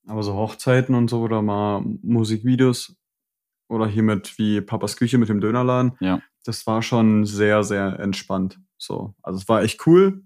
Aber 0.06 0.22
so 0.22 0.32
Hochzeiten 0.32 0.94
und 0.94 1.10
so 1.10 1.20
oder 1.20 1.42
mal 1.42 1.82
Musikvideos 1.82 2.96
oder 3.68 3.86
hier 3.86 4.04
mit 4.04 4.38
wie 4.38 4.62
Papas 4.62 4.96
Küche 4.96 5.18
mit 5.18 5.28
dem 5.28 5.42
Dönerladen, 5.42 5.98
Ja. 6.00 6.22
das 6.44 6.66
war 6.66 6.80
schon 6.80 7.26
sehr, 7.26 7.62
sehr 7.62 7.98
entspannt. 7.98 8.58
So, 8.78 9.14
also 9.22 9.38
es 9.38 9.48
war 9.50 9.62
echt 9.62 9.86
cool, 9.86 10.25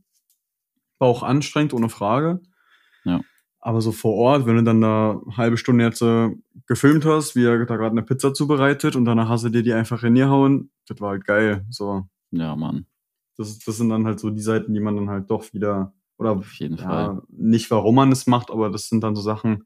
war 1.01 1.09
auch 1.09 1.23
anstrengend, 1.25 1.75
ohne 1.75 1.89
Frage. 1.89 2.41
Ja. 3.05 3.21
Aber 3.63 3.81
so 3.83 3.93
vor 3.93 4.15
Ort, 4.15 4.47
wenn 4.47 4.57
du 4.57 4.63
dann 4.63 4.81
da 4.81 5.21
eine 5.27 5.37
halbe 5.37 5.57
Stunde 5.59 5.85
jetzt 5.85 6.01
äh, 6.03 6.31
gefilmt 6.67 7.05
hast, 7.05 7.35
wie 7.37 7.45
er 7.45 7.59
da 7.67 7.77
gerade 7.77 7.91
eine 7.91 8.03
Pizza 8.03 8.33
zubereitet 8.33 8.97
und 8.97 9.05
danach 9.05 9.29
hast 9.29 9.45
du 9.45 9.49
dir 9.51 9.63
die 9.63 9.73
einfach 9.75 10.03
in 10.03 10.17
ihr 10.17 10.29
hauen, 10.31 10.71
das 10.87 11.01
war 11.01 11.11
halt 11.11 11.25
geil. 11.27 11.67
So, 11.69 12.07
Ja, 12.31 12.57
Mann. 12.57 12.87
das, 13.37 13.59
das 13.59 13.77
sind 13.77 13.89
dann 13.91 14.07
halt 14.07 14.19
so 14.21 14.31
die 14.31 14.41
Seiten, 14.41 14.73
die 14.73 14.81
man 14.81 14.97
dann 14.97 15.11
halt 15.11 15.31
doch 15.31 15.53
wieder, 15.53 15.93
oder 16.17 16.33
Auf 16.33 16.53
jeden 16.55 16.79
Fall. 16.79 16.87
ja, 17.17 17.23
nicht 17.29 17.71
warum 17.71 17.97
man 17.97 18.13
es 18.13 18.27
macht, 18.27 18.51
aber 18.51 18.71
das 18.71 18.89
sind 18.89 19.03
dann 19.03 19.15
so 19.17 19.21
Sachen, 19.23 19.65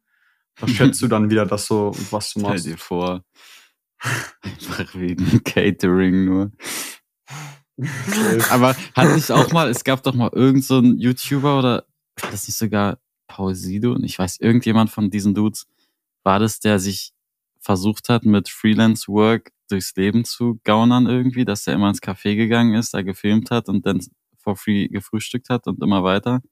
da 0.56 0.66
schätzt 0.68 1.00
du 1.02 1.06
dann 1.08 1.30
wieder 1.30 1.46
das 1.46 1.66
so, 1.66 1.92
was 2.10 2.32
du 2.32 2.40
Stell 2.40 2.50
machst. 2.52 2.66
dir 2.66 2.78
vor. 2.78 3.24
Einfach 4.42 4.94
wegen 4.96 5.42
Catering 5.44 6.24
nur. 6.24 6.52
Aber 8.50 8.76
hatte 8.94 9.16
ich 9.16 9.30
auch 9.32 9.50
mal, 9.52 9.68
es 9.68 9.84
gab 9.84 10.02
doch 10.02 10.14
mal 10.14 10.30
irgend 10.32 10.64
so 10.64 10.78
einen 10.78 10.98
YouTuber 10.98 11.58
oder 11.58 11.84
war 12.20 12.30
das 12.30 12.46
nicht 12.46 12.56
sogar 12.56 12.98
Paul 13.26 13.54
Sido? 13.54 13.96
Ich 14.02 14.18
weiß, 14.18 14.38
irgendjemand 14.40 14.90
von 14.90 15.10
diesen 15.10 15.34
Dudes 15.34 15.66
war 16.22 16.38
das, 16.38 16.60
der 16.60 16.78
sich 16.78 17.12
versucht 17.60 18.08
hat, 18.08 18.24
mit 18.24 18.48
Freelance 18.48 19.08
Work 19.08 19.50
durchs 19.68 19.96
Leben 19.96 20.24
zu 20.24 20.60
gaunern 20.64 21.06
irgendwie, 21.06 21.44
dass 21.44 21.66
er 21.66 21.74
immer 21.74 21.88
ins 21.88 22.02
Café 22.02 22.36
gegangen 22.36 22.74
ist, 22.74 22.94
da 22.94 23.02
gefilmt 23.02 23.50
hat 23.50 23.68
und 23.68 23.86
dann 23.86 24.00
for 24.36 24.56
free 24.56 24.88
gefrühstückt 24.88 25.48
hat 25.48 25.66
und 25.66 25.82
immer 25.82 26.04
weiter. 26.04 26.42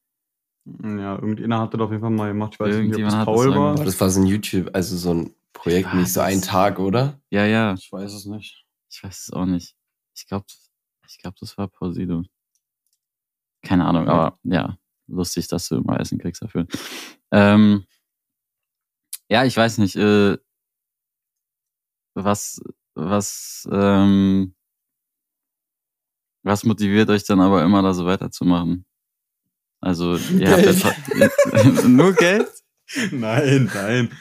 Ja, 0.65 1.15
irgendjemand 1.17 1.61
hat 1.63 1.75
das 1.75 1.81
auf 1.81 1.91
jeden 1.91 2.01
Fall 2.03 2.11
mal 2.11 2.29
gemacht. 2.29 2.55
Ich 2.55 2.61
weiß 2.61 2.69
nicht, 2.69 2.77
ob 2.77 2.83
Irgendjemand 2.83 3.13
das 3.13 3.19
hat 3.21 3.29
das 3.29 3.35
Paul 3.35 3.49
mal 3.49 3.57
war. 3.57 3.63
gemacht. 3.65 3.77
Aber 3.81 3.85
das 3.85 4.01
war 4.01 4.11
so 4.11 4.21
ein 4.21 4.27
YouTube, 4.27 4.71
also 4.73 4.97
so 4.97 5.13
ein 5.13 5.35
Projekt, 5.53 5.93
nicht 5.95 6.13
so 6.13 6.21
ein 6.21 6.41
das? 6.41 6.49
Tag, 6.49 6.79
oder? 6.79 7.21
Ja, 7.31 7.45
ja, 7.45 7.75
Ich 7.75 7.93
weiß 7.93 8.13
es 8.15 8.25
nicht. 8.27 8.65
ich 8.91 9.03
weiß 9.03 9.23
es 9.29 9.33
auch 9.33 9.45
nicht. 9.47 9.75
Ich 10.15 10.27
glaube, 10.27 10.47
ich 11.09 11.19
glaube, 11.19 11.37
das 11.41 11.57
war 11.59 11.71
Sido. 11.93 12.25
Keine 13.63 13.85
Ahnung, 13.85 14.09
aber 14.09 14.39
ja, 14.43 14.77
lustig, 15.07 15.49
dass 15.49 15.69
du 15.69 15.77
immer 15.77 16.01
Essen 16.01 16.19
kriegst 16.19 16.43
dafür. 16.43 16.67
Ähm, 17.31 17.87
ja, 19.29 19.45
ich 19.45 19.57
weiß 19.57 19.79
nicht, 19.79 19.97
äh, 19.97 20.37
was, 22.15 22.61
was, 22.95 23.69
ähm, 23.71 24.55
was 26.43 26.65
motiviert 26.65 27.09
euch 27.09 27.25
dann 27.25 27.41
aber 27.41 27.63
immer 27.63 27.83
da 27.83 27.95
so 27.95 28.05
weiterzumachen? 28.05 28.85
Also, 29.81 30.17
ihr 30.17 30.51
habt 30.51 30.65
jetzt 30.65 31.85
nur 31.89 32.13
Geld? 32.15 32.49
nein, 33.11 33.71
nein. 33.73 34.13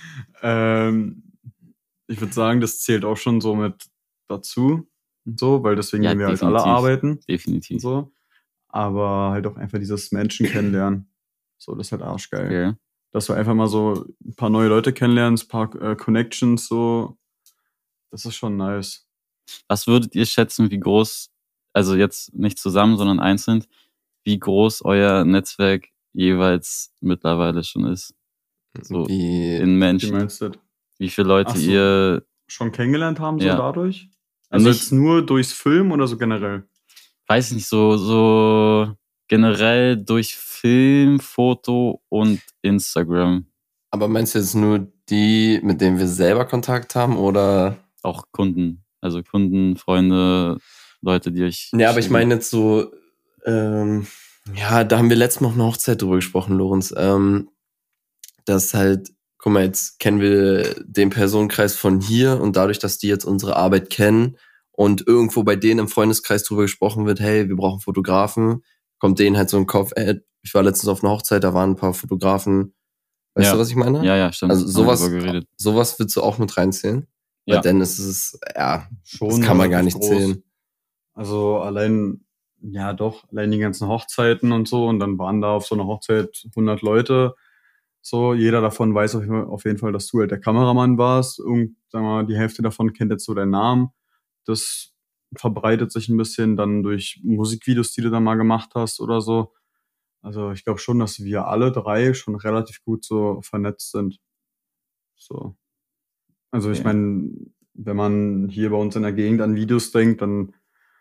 Ähm, 0.41 1.23
ich 2.07 2.19
würde 2.19 2.33
sagen, 2.33 2.61
das 2.61 2.79
zählt 2.79 3.05
auch 3.05 3.17
schon 3.17 3.41
so 3.41 3.55
mit 3.55 3.85
dazu. 4.27 4.88
Und 5.25 5.40
so, 5.40 5.63
weil 5.63 5.75
deswegen 5.75 6.04
Ja, 6.04 6.12
gehen 6.12 6.20
wir 6.20 6.28
halt 6.28 6.42
alle 6.42 6.54
definitiv. 6.54 6.72
arbeiten. 6.78 7.12
und 7.12 7.30
Definitiv. 7.30 7.82
so. 7.82 8.12
Aber 8.70 9.32
halt 9.32 9.46
auch 9.48 9.58
einfach 9.58 9.80
dieses 9.80 10.12
Menschen 10.12 10.46
kennenlernen. 10.48 11.12
So, 11.58 11.75
das 11.75 11.88
ist 11.88 11.92
halt 11.92 12.01
arschgeil. 12.01 12.46
Okay. 12.46 12.78
Dass 13.12 13.25
du 13.25 13.34
einfach 13.34 13.54
mal 13.54 13.68
so 13.68 14.06
ein 14.25 14.36
paar 14.36 14.50
neue 14.50 14.70
Leute 14.70 14.94
kennenlernst, 14.94 15.46
ein 15.46 15.48
paar 15.50 15.75
äh, 15.82 15.96
Connections, 15.96 16.68
so. 16.68 17.18
Das 18.10 18.25
ist 18.25 18.36
schon 18.36 18.58
nice. 18.58 19.08
Was 19.68 19.86
würdet 19.88 20.16
ihr 20.16 20.25
schätzen, 20.25 20.72
wie 20.72 20.80
groß, 20.80 21.30
also 21.74 21.96
jetzt 21.96 22.34
nicht 22.34 22.58
zusammen, 22.58 22.98
sondern 22.98 23.20
einzeln, 23.20 23.66
wie 24.24 24.40
groß 24.40 24.84
euer 24.86 25.25
Netzwerk 25.25 25.90
jeweils 26.13 26.94
mittlerweile 27.01 27.63
schon 27.63 27.86
ist? 27.86 28.13
So 28.82 29.08
Wie, 29.08 29.56
in 29.58 29.62
Wie 29.75 29.78
Menschen. 29.78 30.12
meinst 30.12 30.40
du 30.42 30.50
das? 30.50 30.62
Wie 30.98 31.10
viele 31.10 31.28
Leute 31.28 31.58
so. 31.58 31.70
ihr, 31.72 32.25
Schon 32.48 32.72
kennengelernt 32.72 33.20
haben, 33.20 33.40
so 33.40 33.46
Ja. 33.48 33.58
dadurch? 33.58 34.10
Also 34.51 34.67
Nicht- 34.70 34.81
jetzt 34.81 34.91
nur 34.91 35.25
durchs 35.25 35.51
Film 35.53 35.91
oder 35.91 36.08
so 36.08 36.17
generell? 36.17 36.63
weiß 37.27 37.48
ich 37.48 37.53
nicht, 37.55 37.67
so, 37.67 37.96
so 37.98 38.93
generell 39.29 39.96
durch 39.98 40.36
Film, 40.36 41.20
Foto 41.22 42.01
und 42.10 42.41
Instagram. 42.62 43.46
aber 43.89 44.08
meinst 44.10 44.36
du 44.36 44.39
jetzt 44.39 44.53
nur 44.53 44.91
die, 45.10 45.60
mit 45.63 45.79
denen 45.81 45.98
wir 45.98 46.08
selber 46.08 46.46
Kontakt 46.46 46.93
haben 46.96 47.15
oder? 47.17 47.77
Auch 48.03 48.25
Kunden. 48.31 48.84
Also 49.00 49.24
Kunden, 49.24 49.77
Freunde, 49.77 50.58
Leute, 51.01 51.31
die 51.31 51.43
euch. 51.43 51.72
Ja, 51.74 51.89
aber 51.89 52.00
ich 52.00 52.10
meine 52.10 52.36
jetzt 52.36 52.50
so, 52.50 52.91
ähm, 53.46 54.05
ja, 54.55 54.84
da 54.84 54.98
haben 54.98 55.10
wir 55.10 55.15
letztes 55.17 55.39
Mal 55.41 55.48
auf 55.50 55.53
einer 55.55 55.65
Hochzeit 55.65 56.01
drüber 56.01 56.15
gesprochen, 56.17 56.58
Lorenz. 56.58 56.93
Ähm, 56.98 57.50
dass 58.46 58.74
halt, 58.74 59.12
guck 59.41 59.53
mal, 59.53 59.63
jetzt 59.63 60.00
kennen 60.00 60.21
wir 60.21 60.75
den 60.86 61.10
Personenkreis 61.10 61.75
von 61.75 62.00
hier 62.00 62.39
und 62.39 62.55
dadurch, 62.55 62.77
dass 62.77 63.00
die 63.00 63.07
jetzt 63.07 63.25
unsere 63.25 63.55
Arbeit 63.55 63.89
kennen 63.89 64.38
und 64.71 65.05
irgendwo 65.07 65.43
bei 65.43 65.55
denen 65.55 65.79
im 65.81 65.88
Freundeskreis 65.88 66.43
drüber 66.43 66.62
gesprochen 66.62 67.07
wird, 67.07 67.19
hey, 67.19 67.50
wir 67.50 67.55
brauchen 67.55 67.79
Fotografen, 67.79 68.63
kommt 69.00 69.17
denen 69.17 69.38
halt 69.38 69.50
so 69.50 69.57
ein 69.57 69.65
Kopf, 69.65 69.91
ey, 69.95 70.21
ich 70.43 70.53
war 70.53 70.62
letztens 70.62 70.89
auf 70.89 71.03
einer 71.03 71.12
Hochzeit, 71.13 71.43
da 71.43 71.53
waren 71.55 71.71
ein 71.71 71.75
paar 71.75 71.93
Fotografen. 71.95 72.75
Weißt 73.33 73.48
Ja. 73.48 73.53
du, 73.53 73.60
was 73.60 73.69
ich 73.69 73.75
meine? 73.75 74.05
Ja, 74.05 74.15
ja, 74.15 74.31
stimmt. 74.31 74.51
Also 74.51 74.67
sowas, 74.67 75.10
sowas 75.57 75.98
würdest 76.00 76.16
du 76.18 76.22
auch 76.22 76.37
mit 76.37 76.55
reinzählen? 76.57 77.07
Ja. 77.46 77.55
Weil 77.55 77.61
dann 77.63 77.81
ist 77.81 77.98
es, 77.98 78.39
ja, 78.55 78.87
Schon. 79.03 79.29
das 79.29 79.42
kann 79.42 79.57
man 79.57 79.72
gar 79.72 79.81
nicht 79.81 79.98
groß. 79.98 80.07
zählen. 80.07 80.44
Also 81.13 81.57
allein, 81.57 82.25
ja 82.61 82.94
doch, 82.94 83.27
allein 83.31 83.50
die 83.51 83.57
ganzen 83.59 83.87
Hochzeiten 83.87 84.51
und 84.51 84.68
so 84.68 84.87
und 84.87 85.00
dann 85.00 85.18
waren 85.18 85.42
da 85.42 85.55
auf 85.55 85.66
so 85.66 85.74
einer 85.75 85.85
Hochzeit 85.87 86.44
100 86.50 86.81
Leute. 86.83 87.33
So, 88.01 88.33
jeder 88.33 88.61
davon 88.61 88.94
weiß 88.96 89.16
auf 89.16 89.66
jeden 89.66 89.77
Fall- 89.77 89.92
dass 89.94 90.07
du 90.07 90.20
halt 90.20 90.31
der 90.31 90.40
Kameramann 90.40 90.98
warst. 90.98 91.40
Und 91.40 91.75
sag 91.90 92.01
mal, 92.01 92.25
die 92.25 92.35
Hälfte 92.35 92.61
davon 92.61 92.94
kennt 92.94 93.11
jetzt 93.11 93.25
so 93.25 93.33
deinen 93.33 93.51
Namen. 93.51 93.90
Das 94.46 94.94
verbreitet 95.35 95.92
sich 95.92 96.09
ein 96.09 96.18
bisschen 96.18 96.57
dann 96.57 96.83
durch 96.83 97.22
Musikvideos, 97.24 97.94
die 97.94 98.01
du 98.01 98.09
dann 98.09 98.24
mal 98.24 98.35
gemacht 98.35 98.72
hast 98.75 99.00
oder 99.00 99.22
so. 99.22 99.53
Also 100.24 100.51
ich 100.51 100.64
glaube 100.64 100.79
schon, 100.79 101.00
dass 101.00 101.24
wir 101.24 101.48
alle 101.48 101.72
drei 101.72 102.14
schon 102.14 102.35
relativ 102.35 102.83
gut 102.83 103.05
so 103.05 103.40
vernetzt 103.44 103.92
sind. 103.92 104.20
So. 105.16 105.55
Also 106.51 106.70
ich 106.72 106.83
meine, 106.83 107.31
wenn 107.74 107.96
man 107.96 108.50
hier 108.50 108.72
bei 108.72 108.77
uns 108.77 108.96
in 108.96 109.03
der 109.03 109.14
Gegend 109.14 109.42
an 109.42 109.55
Videos 109.55 109.92
denkt, 109.92 110.22
dann 110.22 110.53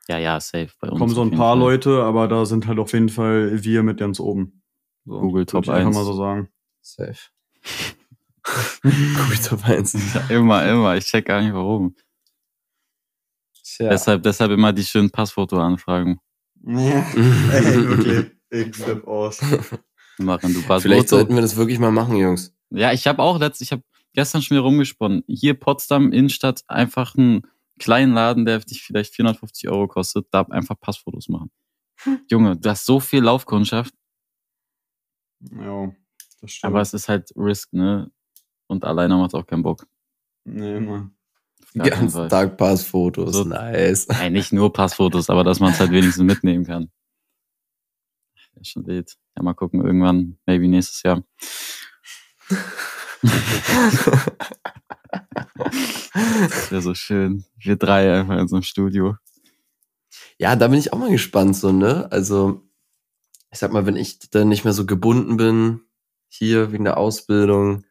Ja, 0.09 0.19
ja, 0.19 0.39
safe. 0.41 0.71
Bei 0.81 0.89
uns 0.89 0.99
kommen 0.99 1.15
so 1.15 1.23
ein 1.23 1.31
paar 1.33 1.55
Fall. 1.55 1.59
Leute, 1.59 2.03
aber 2.03 2.29
da 2.29 2.45
sind 2.47 2.67
halt 2.67 2.79
auf 2.79 2.93
jeden 2.93 3.09
Fall 3.09 3.63
wir 3.65 3.83
mit 3.83 3.99
ganz 3.99 4.21
oben. 4.21 4.63
So, 5.07 5.21
Google 5.21 5.47
Top 5.47 5.65
ich 5.65 5.71
einfach 5.71 5.87
1. 5.89 5.97
mal 5.97 6.05
so 6.05 6.13
sagen. 6.15 6.49
Safe. 6.81 7.19
Gut, 8.83 9.45
Top 9.45 9.65
1. 9.65 10.15
Ja, 10.15 10.21
immer, 10.37 10.67
immer. 10.69 10.97
Ich 10.97 11.05
check 11.07 11.27
gar 11.27 11.43
nicht 11.43 11.53
warum. 11.53 11.95
Tja. 13.63 13.91
Deshalb, 13.91 14.23
deshalb 14.23 14.51
immer 14.51 14.73
die 14.73 14.85
schönen 14.85 15.11
Passfoto-Anfragen 15.11 16.21
Ja. 16.65 17.07
Ey, 17.53 17.89
wirklich. 17.89 18.31
Ich 18.51 18.75
flipp 18.75 19.07
aus. 19.07 19.41
machen. 20.19 20.53
Du 20.53 20.61
Passfoto. 20.63 20.81
Vielleicht 20.81 21.09
sollten 21.09 21.35
wir 21.35 21.43
das 21.43 21.57
wirklich 21.57 21.79
mal 21.79 21.93
machen, 21.93 22.17
Jungs. 22.17 22.55
Ja, 22.71 22.93
ich 22.93 23.07
habe 23.07 23.23
auch 23.23 23.39
letzt, 23.39 23.63
ich 23.63 23.73
habe 23.73 23.83
gestern 24.13 24.43
schon 24.43 24.57
wieder 24.57 24.65
rumgesponnen. 24.65 25.23
Hier 25.29 25.55
Potsdam 25.55 26.13
Innenstadt 26.13 26.63
einfach 26.67 27.17
einen 27.17 27.43
kleinen 27.79 28.13
Laden, 28.13 28.45
der 28.45 28.59
dich 28.61 28.83
vielleicht 28.83 29.15
450 29.15 29.69
Euro 29.69 29.89
kostet, 29.89 30.27
da 30.31 30.43
einfach 30.43 30.79
Passfotos 30.79 31.29
machen. 31.29 31.51
Junge, 32.31 32.57
du 32.57 32.71
hast 32.71 32.87
so 32.87 33.01
viel 33.01 33.23
Laufkundschaft, 33.23 33.95
Ja, 35.41 35.93
das 36.41 36.53
stimmt. 36.53 36.73
aber 36.73 36.81
es 36.81 36.95
ist 36.95 37.09
halt 37.09 37.31
Risk, 37.37 37.73
ne? 37.73 38.11
Und 38.67 38.85
alleine 38.85 39.17
macht 39.17 39.35
auch 39.35 39.47
keinen 39.47 39.63
Bock. 39.63 39.87
nee, 40.45 40.81
Mann. 40.81 41.15
Ganz. 41.75 42.15
Tag 42.15 42.57
Passfotos. 42.57 43.33
So- 43.33 43.45
nice. 43.45 44.09
Nein, 44.09 44.33
nicht 44.33 44.53
nur 44.53 44.73
Passfotos, 44.73 45.31
aber 45.31 45.45
dass 45.45 45.61
man 45.61 45.73
es 45.73 45.79
halt 45.79 45.93
wenigstens 45.93 46.25
mitnehmen 46.25 46.65
kann. 46.65 46.91
Ja, 48.55 48.65
schon 48.65 48.87
wild. 48.87 49.17
Ja, 49.37 49.43
mal 49.45 49.55
gucken, 49.55 49.85
irgendwann, 49.85 50.39
maybe 50.47 50.67
nächstes 50.69 51.03
Jahr. 51.03 51.23
Das 55.63 56.71
wäre 56.71 56.83
so 56.83 56.95
schön. 56.95 57.45
Wir 57.59 57.77
drei 57.77 58.21
einfach 58.21 58.39
in 58.39 58.49
so 58.49 58.57
einem 58.57 58.63
Studio. 58.63 59.17
Ja, 60.39 60.57
da 60.57 60.69
bin 60.69 60.79
ich 60.79 60.93
auch 60.93 60.99
mal 60.99 61.11
gespannt, 61.11 61.57
so, 61.57 61.73
ne? 61.73 62.11
Also, 62.11 62.63
ich 63.53 63.59
sag 63.59 63.73
mal, 63.73 63.87
wenn 63.87 63.97
ich 63.97 64.19
dann 64.31 64.49
nicht 64.49 64.65
mehr 64.65 64.73
so 64.73 64.87
gebunden 64.87 65.37
bin, 65.37 65.81
hier 66.31 66.73
wegen 66.73 66.85
der 66.85 66.97
Ausbildung, 66.97 67.85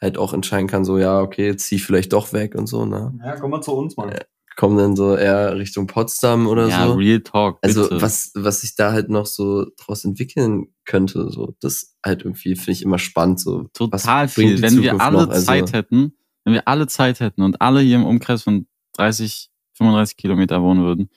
halt 0.00 0.16
auch 0.16 0.32
entscheiden 0.32 0.68
kann, 0.68 0.84
so, 0.84 0.98
ja, 0.98 1.20
okay, 1.20 1.56
zieh 1.56 1.78
vielleicht 1.78 2.12
doch 2.12 2.32
weg 2.32 2.54
und 2.54 2.66
so, 2.66 2.86
ne? 2.86 3.18
Ja, 3.24 3.36
komm 3.36 3.50
mal 3.50 3.62
zu 3.62 3.72
uns, 3.72 3.96
Mann. 3.96 4.14
Kommen 4.56 4.76
dann 4.76 4.96
so 4.96 5.16
eher 5.16 5.56
Richtung 5.56 5.86
Potsdam 5.86 6.48
oder 6.48 6.68
ja, 6.68 6.86
so. 6.86 6.94
Real 6.94 7.20
Talk. 7.20 7.60
Bitte. 7.60 7.80
Also, 7.80 8.00
was, 8.00 8.32
was 8.34 8.60
sich 8.60 8.74
da 8.74 8.92
halt 8.92 9.08
noch 9.08 9.26
so 9.26 9.66
draus 9.76 10.04
entwickeln 10.04 10.74
könnte, 10.84 11.30
so, 11.30 11.54
das 11.60 11.96
halt 12.04 12.22
irgendwie 12.22 12.56
finde 12.56 12.72
ich 12.72 12.82
immer 12.82 12.98
spannend, 12.98 13.40
so. 13.40 13.68
Total 13.72 14.28
viel. 14.28 14.60
Wenn 14.60 14.76
wir 14.76 14.90
Zukunft 14.90 15.04
alle 15.04 15.18
noch? 15.18 15.28
Also, 15.30 15.46
Zeit 15.46 15.72
hätten, 15.72 16.16
wenn 16.44 16.54
wir 16.54 16.66
alle 16.66 16.86
Zeit 16.86 17.20
hätten 17.20 17.42
und 17.42 17.60
alle 17.60 17.80
hier 17.80 17.96
im 17.96 18.06
Umkreis 18.06 18.42
von 18.42 18.66
30, 18.94 19.50
35 19.74 20.16
Kilometer 20.16 20.60
wohnen 20.62 20.84
würden, 20.84 21.10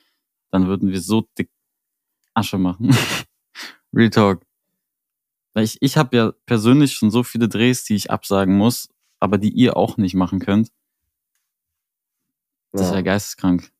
dann 0.52 0.68
würden 0.68 0.90
wir 0.90 1.00
so 1.00 1.26
dick 1.36 1.50
Asche 2.34 2.58
machen. 2.58 2.94
Real 3.94 4.10
Talk. 4.10 4.42
Weil 5.54 5.64
ich, 5.64 5.78
ich 5.80 5.96
habe 5.96 6.16
ja 6.16 6.32
persönlich 6.46 6.92
schon 6.94 7.10
so 7.10 7.22
viele 7.22 7.48
Drehs, 7.48 7.84
die 7.84 7.94
ich 7.94 8.10
absagen 8.10 8.56
muss, 8.56 8.88
aber 9.20 9.38
die 9.38 9.50
ihr 9.50 9.76
auch 9.76 9.96
nicht 9.98 10.14
machen 10.14 10.38
könnt. 10.40 10.70
Das 12.72 12.82
ist 12.82 12.88
ja 12.90 12.96
ja, 12.96 13.02
geisteskrank. 13.02 13.70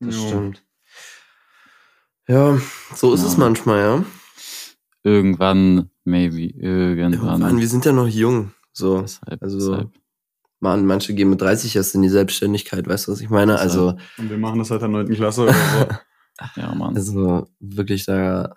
das 0.00 0.14
Jo. 0.16 0.26
stimmt. 0.28 0.64
Ja, 2.28 2.58
so 2.94 3.14
ist 3.14 3.22
Ja. 3.22 3.26
es 3.28 3.36
manchmal, 3.38 3.78
ja. 3.80 4.04
Irgendwann, 5.02 5.90
maybe, 6.04 6.42
irgendwann. 6.50 7.40
Mann, 7.40 7.58
wir 7.58 7.68
sind 7.68 7.86
ja 7.86 7.92
noch 7.92 8.06
jung, 8.08 8.52
so. 8.72 9.00
deshalb, 9.00 9.42
also- 9.42 9.58
deshalb. 9.72 9.90
Man, 10.60 10.86
manche 10.86 11.14
gehen 11.14 11.30
mit 11.30 11.40
30 11.40 11.76
erst 11.76 11.94
in 11.94 12.02
die 12.02 12.08
Selbstständigkeit, 12.08 12.84
weißt 12.88 13.06
du, 13.06 13.12
was 13.12 13.20
ich 13.20 13.30
meine? 13.30 13.60
Also, 13.60 13.96
Und 14.18 14.28
wir 14.28 14.38
machen 14.38 14.58
das 14.58 14.68
seit 14.68 14.80
der 14.82 14.88
9. 14.88 15.08
Klasse 15.14 15.42
oder 15.44 15.54
so. 15.54 15.86
Ja, 16.60 16.72
Mann. 16.74 16.94
also 16.96 17.48
wirklich, 17.58 18.04
da 18.06 18.54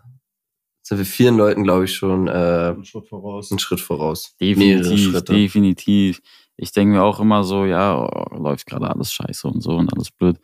sind 0.91 0.97
wir 0.97 1.06
vielen 1.06 1.38
Leuten, 1.38 1.63
glaube 1.63 1.86
ich, 1.86 1.95
schon 1.95 2.27
äh, 2.27 2.32
Einen 2.32 2.84
Schritt 2.84 3.08
voraus. 3.08 3.49
einen 3.49 3.60
Schritt 3.60 3.80
voraus. 3.80 4.36
Definitiv, 4.41 5.23
definitiv. 5.23 6.21
Ich 6.58 6.73
denke 6.73 6.95
mir 6.95 7.04
auch 7.04 7.21
immer 7.21 7.45
so, 7.45 7.63
ja, 7.65 7.97
oh, 7.97 8.36
läuft 8.36 8.65
gerade 8.67 8.89
alles 8.89 9.13
scheiße 9.13 9.47
und 9.47 9.62
so 9.62 9.71
und 9.77 9.91
alles 9.93 10.12
blöd. 10.12 10.38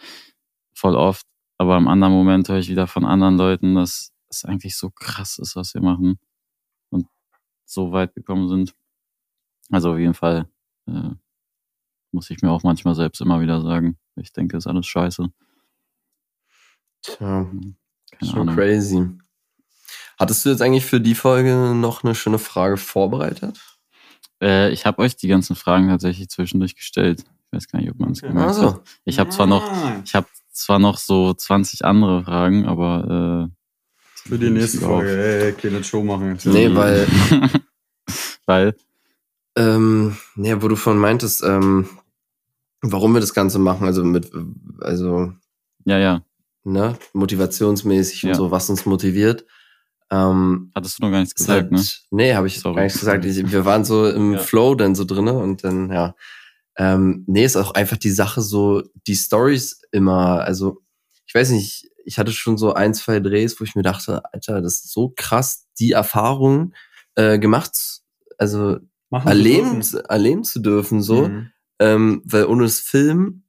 Voll 0.73 0.95
oft. 0.95 1.25
Aber 1.57 1.75
im 1.75 1.89
anderen 1.89 2.13
Moment 2.13 2.47
höre 2.47 2.59
ich 2.59 2.69
wieder 2.69 2.87
von 2.87 3.03
anderen 3.03 3.37
Leuten, 3.37 3.75
dass 3.75 4.13
es 4.29 4.45
eigentlich 4.45 4.77
so 4.77 4.89
krass 4.89 5.37
ist, 5.37 5.57
was 5.57 5.73
wir 5.73 5.81
machen 5.81 6.17
und 6.91 7.07
so 7.65 7.91
weit 7.91 8.13
gekommen 8.15 8.47
sind. 8.47 8.73
Also 9.69 9.91
auf 9.91 9.99
jeden 9.99 10.13
Fall 10.13 10.47
äh, 10.87 11.09
muss 12.13 12.29
ich 12.29 12.41
mir 12.41 12.51
auch 12.51 12.63
manchmal 12.63 12.95
selbst 12.95 13.19
immer 13.19 13.41
wieder 13.41 13.61
sagen. 13.61 13.97
Ich 14.15 14.31
denke, 14.31 14.55
ist 14.55 14.67
alles 14.67 14.87
scheiße. 14.87 15.27
Tja, 17.01 17.43
Keine 18.11 18.31
schon 18.31 18.39
Ahnung. 18.41 18.55
crazy. 18.55 19.09
Hattest 20.19 20.45
du 20.45 20.49
jetzt 20.49 20.61
eigentlich 20.61 20.85
für 20.85 20.99
die 20.99 21.15
Folge 21.15 21.73
noch 21.75 22.03
eine 22.03 22.15
schöne 22.15 22.39
Frage 22.39 22.77
vorbereitet? 22.77 23.59
Äh, 24.41 24.71
ich 24.71 24.85
habe 24.85 24.99
euch 25.01 25.15
die 25.15 25.27
ganzen 25.27 25.55
Fragen 25.55 25.87
tatsächlich 25.89 26.29
zwischendurch 26.29 26.75
gestellt. 26.75 27.23
Ich 27.51 27.55
weiß 27.57 27.67
gar 27.67 27.79
nicht, 27.79 27.91
ob 27.91 27.99
man 27.99 28.11
es 28.11 28.21
gemerkt 28.21 28.47
Also, 28.49 28.73
hat. 28.75 28.81
Ich 29.05 29.19
habe 29.19 29.29
zwar 29.29 29.47
noch, 29.47 29.63
ich 30.03 30.15
habe 30.15 30.27
zwar 30.51 30.79
noch 30.79 30.97
so 30.97 31.33
20 31.33 31.85
andere 31.85 32.23
Fragen, 32.23 32.65
aber 32.65 33.49
äh, 33.49 34.27
Für 34.29 34.37
die 34.39 34.49
nächste 34.49 34.79
Auf. 34.79 34.85
Folge. 35.03 35.45
Ey, 35.45 35.53
keine 35.53 35.83
Show 35.83 36.03
machen. 36.03 36.37
Nee, 36.45 36.73
weil- 36.75 37.07
weil 38.45 38.75
ähm, 39.55 40.17
nee, 40.35 40.55
wo 40.61 40.67
du 40.67 40.75
von 40.75 40.97
meintest, 40.99 41.43
ähm, 41.43 41.87
warum 42.81 43.13
wir 43.13 43.21
das 43.21 43.33
Ganze 43.33 43.57
machen, 43.57 43.85
also 43.87 44.03
mit, 44.03 44.31
also, 44.81 45.33
ja, 45.85 45.97
ja, 45.97 46.21
ne, 46.63 46.95
motivationsmäßig 47.13 48.23
und 48.25 48.29
Ja. 48.29 48.35
so, 48.35 48.51
was 48.51 48.69
uns 48.69 48.85
motiviert. 48.85 49.45
Ähm, 50.09 50.71
hattest 50.73 50.99
du 50.99 51.03
noch 51.03 51.11
gar 51.11 51.19
nichts 51.19 51.35
gesagt, 51.35 51.63
halt, 51.63 51.71
ne? 51.71 51.83
Nee, 52.11 52.33
habe 52.33 52.47
ich 52.47 52.59
Sorry. 52.59 52.75
gar 52.75 52.83
nicht 52.83 52.97
gesagt. 52.99 53.25
Ich, 53.25 53.51
wir 53.51 53.65
waren 53.65 53.83
so 53.83 54.09
im 54.09 54.33
Ja. 54.35 54.39
Flow 54.39 54.75
dann 54.75 54.95
so 54.95 55.03
drinne 55.05 55.33
und 55.33 55.63
dann, 55.63 55.91
ja. 55.91 56.15
Ähm, 56.77 57.23
nee, 57.27 57.43
ist 57.43 57.55
auch 57.57 57.73
einfach 57.73 57.97
die 57.97 58.11
Sache 58.11 58.41
so, 58.41 58.83
die 59.07 59.15
Stories 59.15 59.81
immer, 59.91 60.41
also, 60.43 60.81
ich 61.25 61.33
weiß 61.33 61.49
nicht, 61.51 61.89
ich 62.05 62.19
hatte 62.19 62.31
schon 62.31 62.57
so 62.57 62.73
ein, 62.73 62.93
zwei 62.93 63.19
Drehs, 63.19 63.59
wo 63.59 63.63
ich 63.65 63.75
mir 63.75 63.81
dachte, 63.81 64.21
Alter, 64.31 64.61
das 64.61 64.75
ist 64.75 64.93
so 64.93 65.11
krass, 65.15 65.67
die 65.79 65.91
Erfahrung 65.91 66.73
äh, 67.15 67.39
gemacht, 67.39 68.01
also 68.37 68.77
Machen 69.09 69.27
erleben, 69.27 69.81
erleben 70.07 70.43
zu 70.43 70.59
dürfen, 70.59 71.01
so, 71.01 71.27
Mhm. 71.27 71.51
ähm, 71.79 72.21
weil 72.25 72.45
ohne 72.45 72.63
das 72.63 72.79
Film 72.79 73.43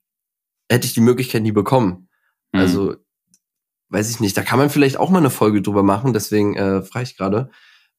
hätte 0.70 0.86
ich 0.86 0.94
die 0.94 1.00
Möglichkeit 1.00 1.42
nie 1.42 1.52
bekommen. 1.52 2.08
Mhm. 2.52 2.60
Also, 2.60 2.96
weiß 3.90 4.10
ich 4.10 4.20
nicht, 4.20 4.36
da 4.36 4.42
kann 4.42 4.58
man 4.58 4.70
vielleicht 4.70 4.98
auch 4.98 5.10
mal 5.10 5.18
eine 5.18 5.30
Folge 5.30 5.62
drüber 5.62 5.82
machen, 5.82 6.12
deswegen 6.12 6.56
äh, 6.56 6.82
frage 6.82 7.04
ich 7.04 7.16
gerade. 7.16 7.50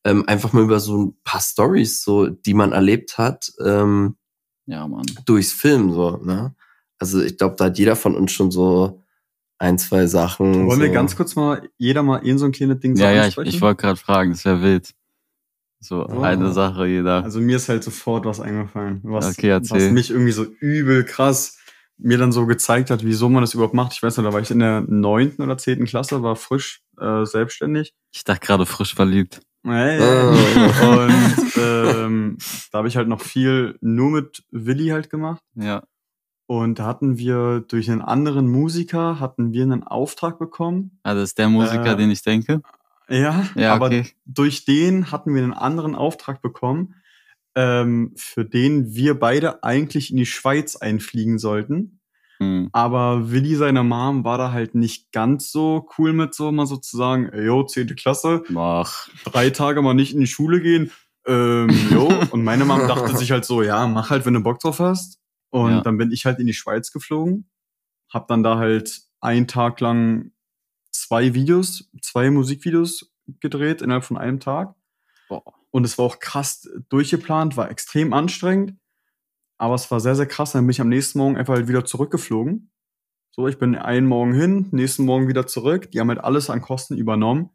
Ähm, 0.06 0.24
einfach 0.28 0.54
mal 0.54 0.64
über 0.64 0.80
so 0.80 0.98
ein 1.06 1.18
paar 1.24 1.42
Stories, 1.42 2.02
so, 2.04 2.28
die 2.28 2.54
man 2.54 2.72
erlebt 2.72 3.18
hat, 3.18 3.52
ähm, 3.66 4.16
ja, 4.66 4.88
Mann. 4.88 5.06
durchs 5.26 5.52
Film, 5.52 5.92
so, 5.92 6.18
ne? 6.24 6.56
Also 7.00 7.22
ich 7.22 7.38
glaube, 7.38 7.56
da 7.58 7.66
hat 7.66 7.78
jeder 7.78 7.96
von 7.98 8.16
uns 8.16 8.32
schon 8.32 8.50
so 8.52 9.04
ein, 9.58 9.78
zwei 9.78 10.06
Sachen. 10.08 10.68
Wollen 10.68 10.80
so. 10.80 10.86
wir 10.86 10.90
ganz 10.90 11.16
kurz 11.18 11.36
mal 11.36 11.70
jeder 11.78 12.02
mal 12.04 12.18
in 12.18 12.38
so 12.38 12.46
ein 12.46 12.52
kleines 12.54 12.80
Ding 12.80 12.96
so 12.96 13.04
Ja, 13.04 13.12
ja, 13.12 13.28
ich, 13.28 13.38
ich 13.38 13.62
wollte 13.62 13.82
gerade 13.82 13.98
fragen, 13.98 14.32
das 14.32 14.46
wäre 14.46 14.62
wild. 14.62 14.94
So 15.82 16.06
Oh. 16.06 16.22
eine 16.22 16.52
Sache 16.54 16.88
jeder. 16.88 17.24
Also 17.24 17.40
mir 17.42 17.56
ist 17.58 17.68
halt 17.70 17.84
sofort 17.84 18.26
was 18.26 18.40
eingefallen, 18.40 19.00
was, 19.04 19.38
Okay, 19.38 19.50
erzähl. 19.50 19.88
was 19.88 19.92
mich 19.92 20.12
irgendwie 20.12 20.32
so 20.34 20.44
übel 20.44 21.04
krass 21.06 21.58
mir 22.02 22.18
dann 22.18 22.32
so 22.32 22.46
gezeigt 22.46 22.90
hat, 22.92 23.04
wieso 23.04 23.30
man 23.30 23.42
das 23.42 23.54
überhaupt 23.54 23.74
macht. 23.74 23.94
Ich 23.94 24.02
weiß 24.02 24.18
nicht, 24.18 24.26
da 24.26 24.34
war 24.34 24.40
ich 24.42 24.50
in 24.52 24.60
der 24.60 24.82
neunten 24.82 25.42
oder 25.44 25.58
zehnten 25.58 25.86
Klasse, 25.86 26.24
war 26.24 26.36
frisch 26.36 26.82
äh, 27.00 27.26
selbstständig. 27.26 27.94
ich 28.12 28.24
dachte 28.24 28.46
gerade 28.46 28.66
frisch 28.66 28.96
verliebt. 28.96 29.42
Hey, 29.66 30.00
Oh. 30.02 30.90
Und 30.92 31.54
ähm, 31.58 32.38
da 32.72 32.78
habe 32.78 32.88
ich 32.88 32.96
halt 32.96 33.10
noch 33.10 33.22
viel 33.22 33.78
nur 33.82 34.10
mit 34.12 34.44
Willi 34.52 34.88
halt 34.88 35.10
gemacht. 35.10 35.42
Ja. 35.56 35.84
Und 36.48 36.80
da 36.80 36.86
hatten 36.86 37.18
wir 37.18 37.60
durch 37.68 37.92
einen 37.92 38.02
anderen 38.02 38.48
Musiker, 38.48 39.20
hatten 39.20 39.52
wir 39.54 39.64
einen 39.64 39.84
Auftrag 39.84 40.40
bekommen. 40.40 41.00
Ah, 41.04 41.14
das 41.14 41.26
ist 41.26 41.38
der 41.38 41.50
Musiker, 41.50 41.92
Äh, 41.94 41.96
den 41.98 42.10
ich 42.10 42.24
denke. 42.24 42.62
Ja, 43.10 43.44
Ja, 43.56 43.74
aber 43.74 43.88
okay. 43.88 44.06
durch 44.26 44.66
den 44.66 45.12
hatten 45.12 45.36
wir 45.36 45.44
einen 45.44 45.54
anderen 45.54 45.94
Auftrag 45.96 46.42
bekommen, 46.42 46.96
ähm, 47.60 48.14
für 48.16 48.46
den 48.46 48.94
wir 48.96 49.20
beide 49.20 49.66
eigentlich 49.66 50.12
in 50.12 50.16
die 50.18 50.26
Schweiz 50.26 50.78
einfliegen 50.78 51.40
sollten. 51.40 52.00
Hm. 52.38 52.70
Aber 52.72 53.32
Willi, 53.32 53.56
seine 53.56 53.84
Mom, 53.84 54.24
war 54.24 54.38
da 54.38 54.54
halt 54.54 54.76
nicht 54.76 55.12
ganz 55.12 55.52
so 55.52 55.86
cool 55.98 56.14
mit 56.14 56.34
so 56.34 56.54
mal 56.54 56.66
sozusagen, 56.68 57.30
yo, 57.38 57.64
zehnte 57.66 57.96
Klasse, 57.96 58.44
Ach, 58.56 59.10
drei 59.26 59.50
Tage 59.50 59.82
mal 59.82 59.94
nicht 59.94 60.14
in 60.14 60.22
die 60.22 60.28
Schule 60.28 60.62
gehen. 60.62 60.90
Ähm, 61.28 61.70
jo. 61.92 62.08
Und 62.32 62.46
meine 62.46 62.64
Mom 62.64 62.88
dachte 62.88 63.18
sich 63.18 63.32
halt 63.32 63.44
so, 63.44 63.62
ja, 63.62 63.86
mach 63.88 64.10
halt, 64.10 64.26
wenn 64.26 64.36
du 64.36 64.40
Bock 64.40 64.60
drauf 64.62 64.80
hast. 64.80 65.20
Und 65.50 65.72
Ja. 65.72 65.82
dann 65.82 65.98
bin 65.98 66.14
ich 66.14 66.26
halt 66.26 66.40
in 66.40 66.48
die 66.48 66.54
Schweiz 66.54 66.94
geflogen, 66.94 67.50
hab 68.10 68.30
dann 68.30 68.42
da 68.42 68.58
halt 68.58 69.02
einen 69.20 69.48
Tag 69.48 69.82
lang 69.82 70.32
zwei 70.92 71.34
Videos, 71.34 71.90
zwei 72.02 72.30
Musikvideos 72.32 73.12
gedreht 73.42 73.82
innerhalb 73.82 74.06
von 74.06 74.18
einem 74.18 74.40
Tag. 74.40 74.76
boah. 75.28 75.59
Und 75.72 75.86
es 75.86 75.98
war 75.98 76.06
auch 76.06 76.20
krass 76.20 76.70
durchgeplant, 76.90 77.58
war 77.58 77.70
extrem 77.70 78.14
anstrengend. 78.14 78.76
Aber 79.58 79.76
es 79.76 79.92
war 79.92 80.00
sehr, 80.00 80.16
sehr 80.16 80.26
krass. 80.26 80.54
Dann 80.54 80.66
bin 80.66 80.72
ich 80.72 80.82
am 80.82 80.90
nächsten 80.90 81.20
Morgen 81.20 81.38
einfach 81.38 81.56
halt 81.56 81.68
wieder 81.68 81.86
zurückgeflogen. 81.86 82.72
So, 83.32 83.48
ich 83.48 83.60
bin 83.60 83.76
einen 83.76 84.08
Morgen 84.08 84.34
hin, 84.34 84.68
nächsten 84.72 85.06
Morgen 85.06 85.28
wieder 85.28 85.48
zurück. 85.48 85.92
Die 85.92 86.00
haben 86.00 86.10
halt 86.10 86.24
alles 86.24 86.50
an 86.50 86.62
Kosten 86.62 86.98
übernommen. 86.98 87.52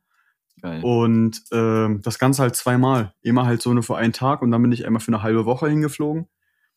Geil. 0.61 0.83
Und 0.83 1.43
ähm, 1.51 2.01
das 2.03 2.19
Ganze 2.19 2.43
halt 2.43 2.57
zweimal. 2.57 3.15
Immer 3.23 3.47
halt 3.47 3.61
so 3.61 3.73
nur 3.75 3.83
für 3.83 3.97
einen 3.97 4.13
Tag 4.13 4.43
und 4.43 4.51
dann 4.51 4.63
bin 4.63 4.73
ich 4.73 4.87
einmal 4.87 5.01
für 5.01 5.09
eine 5.09 5.23
halbe 5.23 5.45
Woche 5.45 5.69
hingeflogen. 5.69 6.29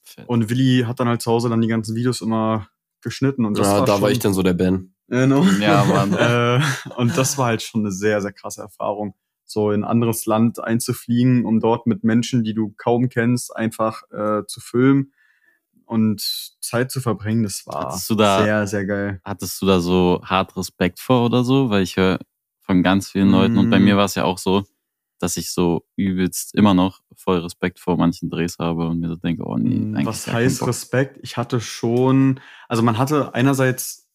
Fett. 0.04 0.28
Und 0.28 0.50
Willi 0.50 0.86
hat 0.88 1.00
dann 1.00 1.08
halt 1.08 1.21
zu 1.21 1.32
Hause 1.32 1.50
dann 1.50 1.62
die 1.62 1.67
ganzen 1.67 1.95
Videos 1.95 2.21
immer 2.21 2.69
geschnitten. 3.02 3.45
Und 3.45 3.58
das 3.58 3.67
ja, 3.67 3.80
war 3.80 3.86
da 3.86 3.93
schon, 3.93 4.02
war 4.02 4.12
ich 4.12 4.19
dann 4.19 4.34
so 4.34 4.43
der 4.43 4.54
Ben. 4.54 4.95
Genau. 5.08 5.43
Ja, 5.60 5.84
Mann. 5.86 6.13
äh, 6.13 6.62
und 6.95 7.17
das 7.17 7.38
war 7.38 7.47
halt 7.47 7.62
schon 7.62 7.82
eine 7.82 7.91
sehr, 7.91 8.21
sehr 8.21 8.34
krasse 8.34 8.62
Erfahrung. 8.62 9.13
So 9.49 9.71
in 9.71 9.83
ein 9.83 9.89
anderes 9.89 10.25
Land 10.25 10.60
einzufliegen, 10.63 11.45
um 11.45 11.60
dort 11.60 11.88
mit 11.88 12.03
Menschen, 12.03 12.43
die 12.43 12.53
du 12.53 12.73
kaum 12.77 13.10
kennst, 13.10 13.55
einfach 13.55 14.03
äh, 14.12 14.45
zu 14.45 14.60
filmen 14.60 15.13
und 15.86 16.21
Zeit 16.62 16.91
zu 16.91 16.99
verbringen. 17.01 17.43
Das 17.43 17.65
war 17.65 17.97
da- 18.15 18.43
sehr, 18.43 18.67
sehr 18.67 18.86
geil. 18.86 19.21
Hattest 19.23 19.62
du 19.62 19.65
da 19.65 19.79
so 19.79 20.21
hart 20.23 20.55
Respekt 20.57 20.99
vor 20.99 21.25
oder 21.25 21.43
so? 21.43 21.69
Weil 21.69 21.83
ich 21.83 21.95
höre 21.97 22.19
von 22.62 22.83
ganz 22.83 23.10
vielen 23.10 23.31
Leuten 23.31 23.57
und 23.57 23.69
bei 23.69 23.79
Mm. 23.79 23.83
mir 23.86 23.97
war 23.97 24.05
es 24.05 24.15
ja 24.15 24.25
auch 24.25 24.38
so, 24.38 24.65
dass 25.19 25.38
ich 25.38 25.51
so 25.51 25.86
übelst 25.95 26.53
immer 26.53 26.73
noch 26.73 26.99
voll 27.15 27.39
Respekt 27.39 27.79
vor 27.79 27.97
manchen 27.97 28.29
Drehs 28.29 28.57
habe 28.60 28.88
und 28.88 28.99
mir 28.99 29.07
so 29.07 29.15
denke, 29.15 29.43
oh 29.45 29.57
nee, 29.57 29.79
Mm, 29.79 30.05
Was 30.05 30.27
heißt. 30.27 30.67
Respekt? 30.67 31.19
Ich 31.23 31.38
hatte 31.38 31.62
schon, 31.62 32.39
also 32.67 32.83
man 32.83 32.97
hatte 32.97 33.33
einerseits, 33.33 34.06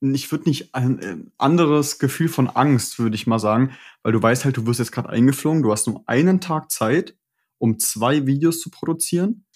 ich 0.00 0.30
würde 0.30 0.48
nicht 0.48 0.74
ein, 0.74 1.00
ein 1.00 1.32
anderes 1.38 1.98
Gefühl 1.98 2.28
von 2.28 2.48
Angst, 2.48 2.98
würde 2.98 3.16
ich 3.16 3.26
mal 3.26 3.38
sagen, 3.38 3.72
weil 4.02 4.12
du 4.12 4.22
weißt 4.22 4.44
halt, 4.44 4.56
du 4.56 4.66
wirst 4.66 4.78
jetzt 4.78 4.92
gerade 4.92 5.08
eingeflogen, 5.08 5.62
du 5.62 5.72
hast 5.72 5.86
nur 5.86 6.02
einen 6.06 6.40
Tag 6.40 6.70
Zeit, 6.70 7.16
um 7.58 7.78
zwei 7.78 8.26
Videos 8.26 8.60
zu 8.60 8.70
produzieren. 8.70 9.46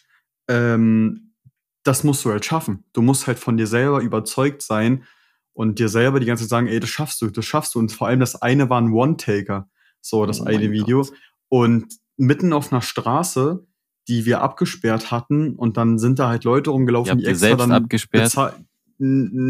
Ähm, 0.48 1.34
das 1.82 2.04
musst 2.04 2.24
du 2.24 2.30
halt 2.30 2.44
schaffen. 2.44 2.84
Du 2.92 3.02
musst 3.02 3.26
halt 3.26 3.38
von 3.38 3.56
dir 3.56 3.66
selber 3.66 4.00
überzeugt 4.00 4.62
sein 4.62 5.04
und 5.52 5.78
dir 5.78 5.88
selber 5.88 6.20
die 6.20 6.26
ganze 6.26 6.44
Zeit 6.44 6.50
sagen, 6.50 6.66
ey, 6.66 6.80
das 6.80 6.90
schaffst 6.90 7.20
du, 7.20 7.30
das 7.30 7.44
schaffst 7.44 7.74
du. 7.74 7.78
Und 7.78 7.92
vor 7.92 8.08
allem 8.08 8.20
das 8.20 8.40
eine 8.40 8.70
war 8.70 8.80
ein 8.80 8.92
One-Taker, 8.92 9.68
so 10.00 10.26
das 10.26 10.40
Oh 10.40 10.44
eine 10.44 10.70
Video. 10.70 11.02
Gott. 11.02 11.12
Und 11.48 11.94
mitten 12.16 12.52
auf 12.52 12.72
einer 12.72 12.82
Straße, 12.82 13.66
die 14.08 14.24
wir 14.24 14.40
abgesperrt 14.40 15.10
hatten, 15.10 15.54
und 15.56 15.76
dann 15.76 15.98
sind 15.98 16.18
da 16.18 16.28
halt 16.28 16.44
Leute 16.44 16.70
rumgelaufen, 16.70 17.18
die 17.18 17.26
extra 17.26 17.48
selbst 17.48 17.62
dann 17.62 17.72
abgesperrt? 17.72 18.34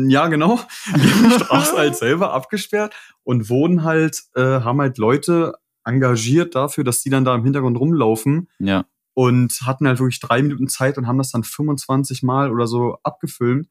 Ja, 0.08 0.28
genau. 0.28 0.60
Die 0.96 1.30
Straße 1.32 1.76
halt 1.76 1.96
selber 1.96 2.32
abgesperrt 2.32 2.94
und 3.24 3.48
wurden 3.50 3.82
halt, 3.84 4.22
äh, 4.36 4.40
haben 4.60 4.80
halt 4.80 4.96
Leute 4.98 5.54
engagiert 5.84 6.54
dafür, 6.54 6.84
dass 6.84 7.02
die 7.02 7.10
dann 7.10 7.24
da 7.24 7.34
im 7.34 7.42
Hintergrund 7.44 7.78
rumlaufen 7.78 8.48
Ja, 8.58 8.84
und 9.14 9.52
hatten 9.62 9.86
halt 9.88 9.98
wirklich 9.98 10.20
drei 10.20 10.40
Minuten 10.42 10.68
Zeit 10.68 10.98
und 10.98 11.06
haben 11.08 11.18
das 11.18 11.32
dann 11.32 11.42
25 11.42 12.22
Mal 12.22 12.52
oder 12.52 12.66
so 12.68 12.98
abgefilmt, 13.02 13.68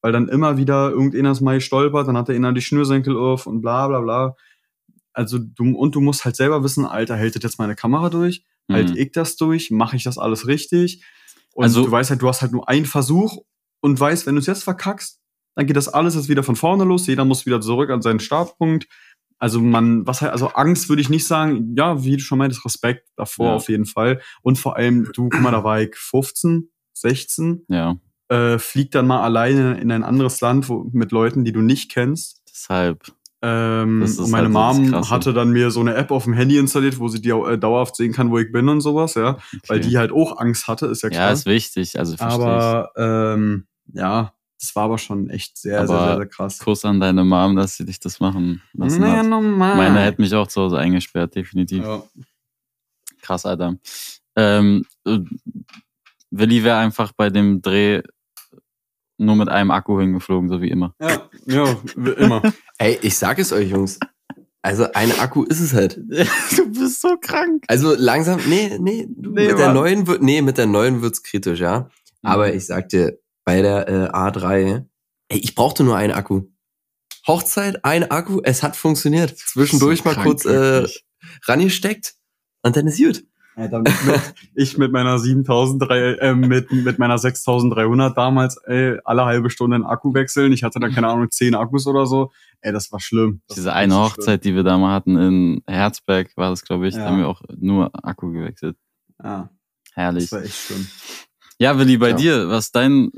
weil 0.00 0.12
dann 0.12 0.28
immer 0.28 0.56
wieder 0.56 0.90
irgendeiner 0.90 1.32
ist 1.32 1.40
mal 1.42 1.60
stolpert, 1.60 2.08
dann 2.08 2.16
hat 2.16 2.28
der 2.28 2.36
einer 2.36 2.52
die 2.52 2.62
Schnürsenkel 2.62 3.16
auf 3.16 3.46
und 3.46 3.60
bla 3.60 3.86
bla 3.88 4.00
bla. 4.00 4.36
Also 5.12 5.38
du, 5.38 5.76
und 5.76 5.94
du 5.94 6.00
musst 6.00 6.24
halt 6.24 6.36
selber 6.36 6.62
wissen, 6.62 6.86
Alter, 6.86 7.16
hält 7.16 7.34
das 7.36 7.42
jetzt 7.42 7.58
meine 7.58 7.74
Kamera 7.74 8.08
durch? 8.08 8.44
Halt 8.70 8.90
Mhm. 8.90 8.96
ich 8.96 9.12
das 9.12 9.36
durch? 9.36 9.70
Mache 9.70 9.96
ich 9.96 10.04
das 10.04 10.16
alles 10.16 10.46
richtig? 10.46 11.04
Und 11.54 11.64
Also- 11.64 11.84
du 11.84 11.90
weißt 11.90 12.10
halt, 12.10 12.22
du 12.22 12.28
hast 12.28 12.40
halt 12.40 12.52
nur 12.52 12.68
einen 12.68 12.86
Versuch 12.86 13.42
und 13.80 13.98
weißt, 13.98 14.26
wenn 14.26 14.34
du 14.34 14.40
es 14.40 14.46
jetzt 14.46 14.64
verkackst, 14.64 15.20
dann 15.54 15.66
geht 15.66 15.76
das 15.76 15.88
alles 15.88 16.14
jetzt 16.14 16.28
wieder 16.28 16.42
von 16.42 16.56
vorne 16.56 16.84
los. 16.84 17.06
Jeder 17.06 17.24
muss 17.24 17.46
wieder 17.46 17.60
zurück 17.60 17.90
an 17.90 18.02
seinen 18.02 18.20
Startpunkt. 18.20 18.86
Also 19.38 19.60
man, 19.60 20.06
was 20.06 20.20
halt, 20.20 20.32
also 20.32 20.48
Angst 20.48 20.88
würde 20.88 21.02
ich 21.02 21.08
nicht 21.08 21.26
sagen. 21.26 21.74
Ja, 21.76 22.02
wie 22.04 22.16
du 22.16 22.22
schon 22.22 22.38
meintest, 22.38 22.64
Respekt 22.64 23.08
davor 23.16 23.46
Ja. 23.46 23.54
auf 23.54 23.68
jeden 23.68 23.86
Fall. 23.86 24.20
Und 24.42 24.58
vor 24.58 24.76
allem, 24.76 25.10
du, 25.12 25.28
guck 25.28 25.40
mal, 25.40 25.50
da 25.50 25.64
war 25.64 25.80
ich 25.80 25.94
15, 25.96 26.70
16, 26.94 27.64
ja. 27.68 27.96
äh, 28.28 28.58
flieg 28.58 28.90
dann 28.90 29.06
mal 29.06 29.22
alleine 29.22 29.80
in 29.80 29.92
ein 29.92 30.02
anderes 30.02 30.40
Land 30.40 30.68
wo, 30.68 30.88
mit 30.92 31.12
Leuten, 31.12 31.44
die 31.44 31.52
du 31.52 31.60
nicht 31.60 31.90
kennst. 31.92 32.42
Deshalb. 32.48 33.12
Ähm, 33.40 34.02
und 34.02 34.30
meine 34.30 34.52
halt 34.52 34.76
Mom 34.90 35.08
hatte 35.10 35.32
dann 35.32 35.50
mir 35.50 35.70
so 35.70 35.78
eine 35.80 35.94
App 35.94 36.10
auf 36.10 36.24
dem 36.24 36.32
Handy 36.32 36.58
installiert, 36.58 36.98
wo 36.98 37.06
sie 37.08 37.20
die 37.20 37.30
äh, 37.30 37.56
dauerhaft 37.56 37.94
sehen 37.94 38.12
kann, 38.12 38.30
wo 38.30 38.38
ich 38.38 38.50
bin 38.50 38.68
und 38.68 38.80
sowas, 38.80 39.14
ja. 39.14 39.30
Okay. 39.34 39.60
Weil 39.68 39.80
die 39.80 39.96
halt 39.96 40.10
auch 40.10 40.38
Angst 40.38 40.66
hatte, 40.66 40.86
ist 40.86 41.02
ja 41.02 41.08
klar. 41.10 41.28
ja, 41.28 41.32
ist 41.32 41.46
wichtig. 41.46 41.98
Also 41.98 42.16
verstehe 42.16 42.44
Aber 42.44 42.90
ähm, 42.96 43.66
ja, 43.92 44.32
Das 44.60 44.74
war 44.74 44.84
aber 44.86 44.98
schon 44.98 45.30
echt 45.30 45.56
sehr, 45.56 45.78
Aber 45.78 45.86
sehr, 45.86 45.98
sehr, 46.00 46.16
sehr 46.16 46.26
krass. 46.26 46.58
Kuss 46.58 46.84
an 46.84 46.98
deine 46.98 47.22
Mom, 47.24 47.54
dass 47.54 47.76
sie 47.76 47.84
dich 47.84 48.00
das 48.00 48.18
machen 48.18 48.60
lassen 48.72 49.00
Naja, 49.02 49.18
hat. 49.18 49.26
normal. 49.26 49.76
Meine 49.76 50.00
hätte 50.00 50.20
mich 50.20 50.34
auch 50.34 50.48
zu 50.48 50.62
Hause 50.62 50.78
eingesperrt, 50.78 51.36
definitiv. 51.36 51.84
ja. 51.84 52.02
Krass, 53.22 53.46
Alter. 53.46 53.76
Ähm, 54.36 54.84
äh, 55.06 55.18
Willi 56.30 56.64
wäre 56.64 56.78
einfach 56.78 57.12
bei 57.16 57.30
dem 57.30 57.62
Dreh 57.62 58.02
nur 59.18 59.36
mit 59.36 59.48
einem 59.48 59.70
Akku 59.70 59.98
hingeflogen, 60.00 60.48
so 60.48 60.62
wie 60.62 60.70
immer. 60.70 60.94
ja, 61.00 61.28
ja, 61.46 61.76
wie 61.96 62.10
immer. 62.10 62.42
Ey, 62.78 62.98
ich 63.02 63.16
sag 63.16 63.38
es 63.38 63.52
euch, 63.52 63.70
Jungs. 63.70 63.98
Also 64.62 64.92
ein 64.92 65.12
Akku 65.18 65.44
ist 65.44 65.60
es 65.60 65.72
halt. 65.72 65.96
du 66.56 66.72
bist 66.72 67.00
so 67.00 67.16
krank. 67.20 67.64
Also 67.68 67.94
langsam, 67.96 68.40
nee, 68.48 68.76
nee, 68.80 69.06
du, 69.08 69.30
Nee, 69.30 69.48
mit 69.48 69.58
der 69.58 69.72
neuen 69.72 70.06
wird, 70.06 70.22
nee, 70.22 70.42
mit 70.42 70.58
der 70.58 70.66
neuen 70.66 71.02
wird's 71.02 71.22
kritisch, 71.22 71.60
ja. 71.60 71.90
Aber 72.22 72.52
ich 72.52 72.66
sag 72.66 72.88
dir, 72.88 73.18
bei 73.44 73.62
der 73.62 73.88
äh, 73.88 74.08
A3, 74.10 74.84
ey, 75.28 75.38
ich 75.38 75.54
brauchte 75.54 75.84
nur 75.84 75.96
einen 75.96 76.12
Akku. 76.12 76.42
Hochzeit, 77.26 77.84
ein 77.84 78.10
Akku, 78.10 78.40
es 78.42 78.62
hat 78.62 78.76
funktioniert. 78.76 79.36
Zwischendurch 79.38 79.98
So 79.98 80.04
mal 80.04 80.14
krank, 80.14 80.26
kurz 80.26 80.44
äh, 80.44 80.48
wirklich. 80.50 81.04
rangesteckt 81.46 82.14
und 82.62 82.76
dann 82.76 82.86
ist 82.86 82.98
gut. 82.98 83.24
Alter, 83.58 83.80
mit, 83.80 83.92
ich 84.54 84.78
mit 84.78 84.92
meiner 84.92 85.18
7003, 85.18 86.14
äh, 86.20 86.34
mit, 86.34 86.70
mit 86.70 86.98
meiner 86.98 87.18
6300 87.18 88.16
damals, 88.16 88.56
ey, 88.66 88.98
alle 89.04 89.24
halbe 89.24 89.50
Stunde 89.50 89.74
einen 89.76 89.84
Akku 89.84 90.14
wechseln. 90.14 90.52
Ich 90.52 90.62
hatte 90.62 90.78
dann, 90.78 90.92
keine 90.94 91.08
Ahnung, 91.08 91.28
10 91.30 91.54
Akkus 91.54 91.86
oder 91.86 92.06
so. 92.06 92.30
Ey, 92.60 92.72
das 92.72 92.90
war 92.92 93.00
schlimm. 93.00 93.40
Das 93.48 93.56
Diese 93.56 93.68
war 93.68 93.74
eine 93.74 93.96
Hochzeit, 93.96 94.44
die 94.44 94.54
wir 94.54 94.62
da 94.62 94.78
mal 94.78 94.94
hatten 94.94 95.16
in 95.16 95.62
Herzberg, 95.66 96.36
war 96.36 96.50
das, 96.50 96.62
glaube 96.64 96.86
ich, 96.88 96.94
da 96.94 97.00
Ja. 97.00 97.06
haben 97.06 97.18
wir 97.18 97.28
auch 97.28 97.42
nur 97.56 97.90
Akku 98.04 98.30
gewechselt. 98.30 98.76
Schlimm. 99.16 99.24
Ja, 99.24 99.50
Herrlich. 99.94 100.30
das 100.30 100.32
war 100.38 100.44
echt 100.44 100.56
schlimm. 100.56 100.86
Ja, 101.58 101.76
Willi, 101.78 101.96
bei 101.98 102.10
Ja. 102.10 102.16
dir, 102.16 102.48
was 102.48 102.66
ist 102.66 102.76
dein 102.76 103.10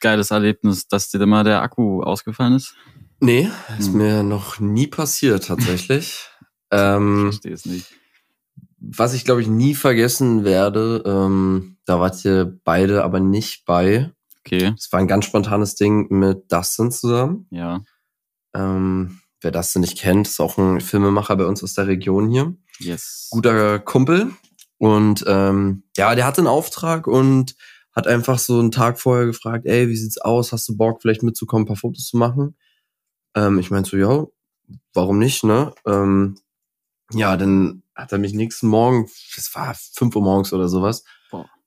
geiles 0.00 0.30
Erlebnis, 0.30 0.86
dass 0.86 1.10
dir 1.10 1.18
da 1.18 1.26
mal 1.26 1.42
der 1.44 1.62
Akku 1.62 2.02
ausgefallen 2.02 2.54
ist? 2.54 2.74
Nee, 3.18 3.50
ist 3.78 3.88
Hm. 3.88 3.96
mir 3.98 4.22
noch 4.22 4.60
nie 4.60 4.86
passiert 4.86 5.46
tatsächlich. 5.46 6.26
Ich 6.72 6.78
ähm, 6.78 7.22
verstehe 7.32 7.52
es 7.52 7.66
nicht. 7.66 7.86
Was 8.80 9.14
ich 9.14 9.24
glaube 9.24 9.42
ich 9.42 9.48
nie 9.48 9.74
vergessen 9.74 10.44
werde, 10.44 11.02
ähm, 11.06 11.76
da 11.84 12.00
wart 12.00 12.24
ihr 12.24 12.58
beide 12.64 13.04
aber 13.04 13.20
nicht 13.20 13.64
bei. 13.66 14.10
Okay, 14.40 14.72
Es 14.76 14.90
war 14.90 15.00
ein 15.00 15.06
ganz 15.08 15.26
spontanes 15.26 15.74
Ding 15.74 16.08
mit 16.10 16.50
Dustin 16.50 16.90
zusammen. 16.90 17.46
ja. 17.50 17.82
Ähm, 18.54 19.20
wer 19.42 19.52
Dustin 19.52 19.82
nicht 19.82 19.96
kennt, 19.96 20.26
ist 20.26 20.40
auch 20.40 20.58
ein 20.58 20.80
Filmemacher 20.80 21.36
bei 21.36 21.44
uns 21.44 21.62
aus 21.62 21.74
der 21.74 21.86
Region 21.86 22.28
hier. 22.28 22.56
Yes. 22.80 23.28
Guter 23.30 23.78
Kumpel. 23.78 24.32
Und 24.78 25.22
ähm, 25.28 25.84
ja, 25.96 26.14
der 26.16 26.26
hatte 26.26 26.40
einen 26.40 26.48
Auftrag 26.48 27.06
und 27.06 27.54
hat 27.94 28.06
einfach 28.08 28.38
so 28.38 28.58
einen 28.58 28.70
Tag 28.72 28.98
vorher 28.98 29.26
gefragt, 29.26 29.66
ey, 29.66 29.88
wie 29.88 29.96
sieht's 29.96 30.18
aus? 30.18 30.52
Hast 30.52 30.68
du 30.68 30.76
Bock, 30.76 31.00
vielleicht 31.02 31.22
mitzukommen, 31.22 31.64
ein 31.64 31.68
paar 31.68 31.76
Fotos 31.76 32.06
zu 32.08 32.16
machen? 32.16 32.56
Ähm, 33.36 33.58
ich 33.58 33.70
meinte 33.70 33.90
so, 33.90 33.96
ja, 33.96 34.26
warum 34.94 35.18
nicht, 35.18 35.44
ne? 35.44 35.72
Ähm, 35.86 36.36
ja, 37.12 37.36
dann 37.36 37.82
hat 38.00 38.12
er 38.12 38.18
mich 38.18 38.32
nächsten 38.32 38.68
Morgen, 38.68 39.06
es 39.36 39.54
war 39.54 39.74
fünf 39.94 40.16
Uhr 40.16 40.22
morgens 40.22 40.52
oder 40.52 40.68
sowas, 40.68 41.04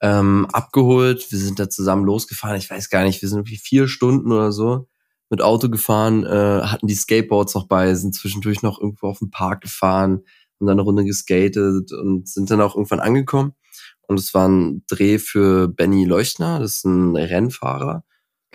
ähm, 0.02 0.48
abgeholt. 0.52 1.32
Wir 1.32 1.40
sind 1.40 1.60
da 1.60 1.70
zusammen 1.70 2.06
losgefahren. 2.06 2.58
Ich 2.58 2.70
weiß 2.70 2.90
gar 2.90 3.04
nicht, 3.04 3.22
wir 3.22 3.30
sind 3.30 3.40
irgendwie 3.40 3.58
vier 3.58 3.88
Stunden 3.88 4.32
oder 4.32 4.52
so 4.52 4.88
mit 5.30 5.42
Auto 5.42 5.70
gefahren, 5.70 6.26
äh, 6.26 6.62
hatten 6.62 6.86
die 6.86 6.94
Skateboards 6.94 7.56
noch 7.56 7.68
bei, 7.68 7.96
sind 7.96 8.14
zwischendurch 8.14 8.62
noch 8.62 8.80
irgendwo 8.80 9.08
auf 9.08 9.20
den 9.20 9.32
Park 9.32 9.62
gefahren, 9.62 10.22
haben 10.60 10.68
dann 10.68 10.72
eine 10.72 10.84
Runde 10.84 11.06
geskatet 11.06 11.92
und 11.92 12.28
sind 12.28 12.52
dann 12.52 12.62
auch 12.62 12.76
irgendwann 12.76 13.00
angekommen. 13.00 13.54
Und 14.02 14.20
es 14.20 14.34
war 14.36 14.48
ein 14.48 14.84
Dreh 14.88 15.18
für 15.18 15.70
Benny 15.70 16.06
Leuchtner, 16.06 16.60
das 16.60 16.76
ist 16.76 16.86
ein 16.86 17.16
Rennfahrer. 17.16 18.04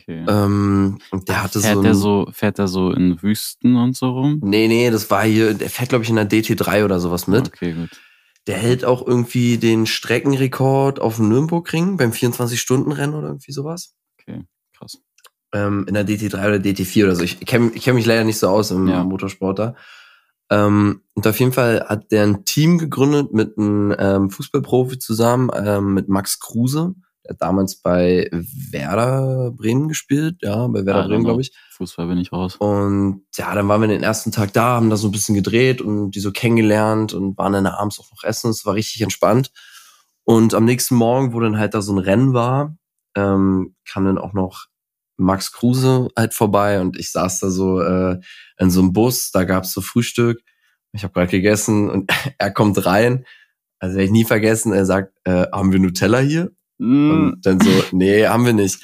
Okay. 0.01 0.25
Ähm, 0.29 0.99
und 1.11 1.29
der 1.29 1.43
hatte 1.43 1.61
fährt 1.61 1.75
so, 1.75 1.83
der 1.83 1.91
ein, 1.91 1.97
so, 1.97 2.29
fährt 2.33 2.59
der 2.59 2.69
so 2.69 2.93
in 2.93 3.21
Wüsten 3.23 3.77
und 3.77 3.97
so 3.97 4.11
rum? 4.11 4.41
Nee, 4.43 4.69
nee, 4.69 4.91
das 4.91 5.11
war 5.11 5.25
hier, 5.25 5.55
der 5.55 5.71
fährt, 5.71 5.89
glaube 5.89 6.05
ich, 6.05 6.11
in 6.11 6.17
der 6.17 6.29
DT3 6.31 6.85
oder 6.85 7.01
sowas 7.01 7.27
mit. 7.27 7.49
Okay, 7.49 7.73
gut. 7.73 7.91
Der 8.47 8.57
hält 8.57 8.85
auch 8.85 9.07
irgendwie 9.07 9.59
den 9.59 9.87
Streckenrekord 9.87 11.01
auf 11.01 11.17
dem 11.17 11.29
Nürnbergring 11.29 11.97
beim 11.97 12.13
24-Stunden-Rennen 12.13 13.15
oder 13.15 13.29
irgendwie 13.29 13.53
sowas. 13.53 13.95
Okay, 14.21 14.45
krass. 14.77 14.99
ähm, 15.53 15.85
in 15.89 15.95
der 15.95 16.07
DT3 16.07 16.35
oder 16.47 16.57
DT4 16.57 17.05
oder 17.05 17.17
so. 17.17 17.23
Ich 17.25 17.41
kenne 17.41 17.71
kenn 17.71 17.95
mich 17.95 18.07
leider 18.07 18.25
nicht 18.25 18.39
so 18.39 18.49
aus 18.49 18.71
im 18.71 18.87
Ja. 18.89 19.03
Motorsport 19.05 19.59
da. 19.59 19.75
Ähm, 20.51 21.03
und 21.15 21.27
auf 21.27 21.39
jeden 21.41 21.53
Fall 21.53 21.85
hat 21.89 22.11
der 22.11 22.23
ein 22.23 22.45
Team 22.45 22.79
gegründet 22.79 23.35
mit 23.35 23.59
einem 23.59 23.95
ähm, 23.99 24.31
Fußballprofi 24.31 24.99
zusammen, 24.99 25.51
ähm, 25.55 25.93
mit 25.95 26.09
Max 26.09 26.41
Kruse. 26.41 26.95
Der 27.29 27.35
hat 27.35 27.43
damals 27.43 27.77
bei 27.77 28.29
Werder 28.33 29.53
Bremen 29.53 29.89
gespielt, 29.89 30.37
ja, 30.41 30.67
bei 30.67 30.87
Werder 30.87 31.01
Ah, 31.01 31.03
Bremen, 31.03 31.13
dann 31.13 31.25
glaube 31.25 31.43
ich. 31.43 31.53
Fußball 31.73 32.09
bin 32.09 32.19
ich 32.19 32.33
raus. 32.33 32.57
Und 32.57 33.23
ja, 33.37 33.55
dann 33.55 33.69
waren 33.69 33.83
wir 33.83 33.89
den 33.89 34.03
ersten 34.03 34.33
Tag 34.33 34.53
da, 34.55 34.77
haben 34.77 34.89
da 34.89 34.97
so 34.97 35.09
ein 35.09 35.13
bisschen 35.13 35.35
gedreht 35.35 35.83
und 35.83 36.13
die 36.13 36.21
so 36.21 36.33
kennengelernt 36.33 37.13
und 37.13 37.37
waren 37.37 37.53
dann 37.53 37.67
abends 37.67 38.01
auch 38.01 38.11
noch 38.11 38.25
essen. 38.25 38.51
Es 38.51 38.65
war 38.65 38.75
richtig 38.75 39.03
entspannt. 39.03 39.53
Und 40.25 40.55
am 40.55 40.65
nächsten 40.65 40.95
Morgen, 40.95 41.33
wo 41.35 41.41
dann 41.41 41.59
halt 41.59 41.75
da 41.75 41.83
so 41.83 41.93
ein 41.93 41.99
Rennen 41.99 42.33
war, 42.33 42.77
ähm, 43.15 43.75
kam 43.87 44.05
dann 44.07 44.19
auch 44.19 44.33
noch 44.33 44.67
Max 45.19 45.53
Kruse 45.53 46.09
halt 46.17 46.33
vorbei 46.33 46.81
und 46.81 46.99
ich 46.99 47.11
saß 47.11 47.41
da 47.41 47.51
so 47.51 47.81
äh, 47.81 48.21
in 48.59 48.71
so 48.71 48.81
einem 48.81 48.93
Bus, 48.93 49.33
da 49.33 49.45
gab's 49.45 49.73
so 49.73 49.81
Frühstück. 49.81 50.41
Ich 50.93 51.03
habe 51.03 51.13
gerade 51.13 51.31
gegessen 51.31 51.91
und 51.91 52.11
er 52.39 52.51
kommt 52.53 52.85
rein. 52.87 53.27
Also 53.81 53.97
werde 53.97 54.07
ich 54.07 54.11
nie 54.11 54.25
vergessen, 54.25 54.73
er 54.73 54.87
sagt, 54.87 55.15
äh, 55.25 55.47
haben 55.53 55.73
wir 55.73 55.79
Nutella 55.79 56.19
hier? 56.21 56.53
Mm, 56.79 57.11
Und 57.11 57.47
dann 57.47 57.61
so, 57.61 57.71
nee, 57.93 58.27
haben 58.27 58.47
wir 58.47 58.53
nicht. 58.53 58.81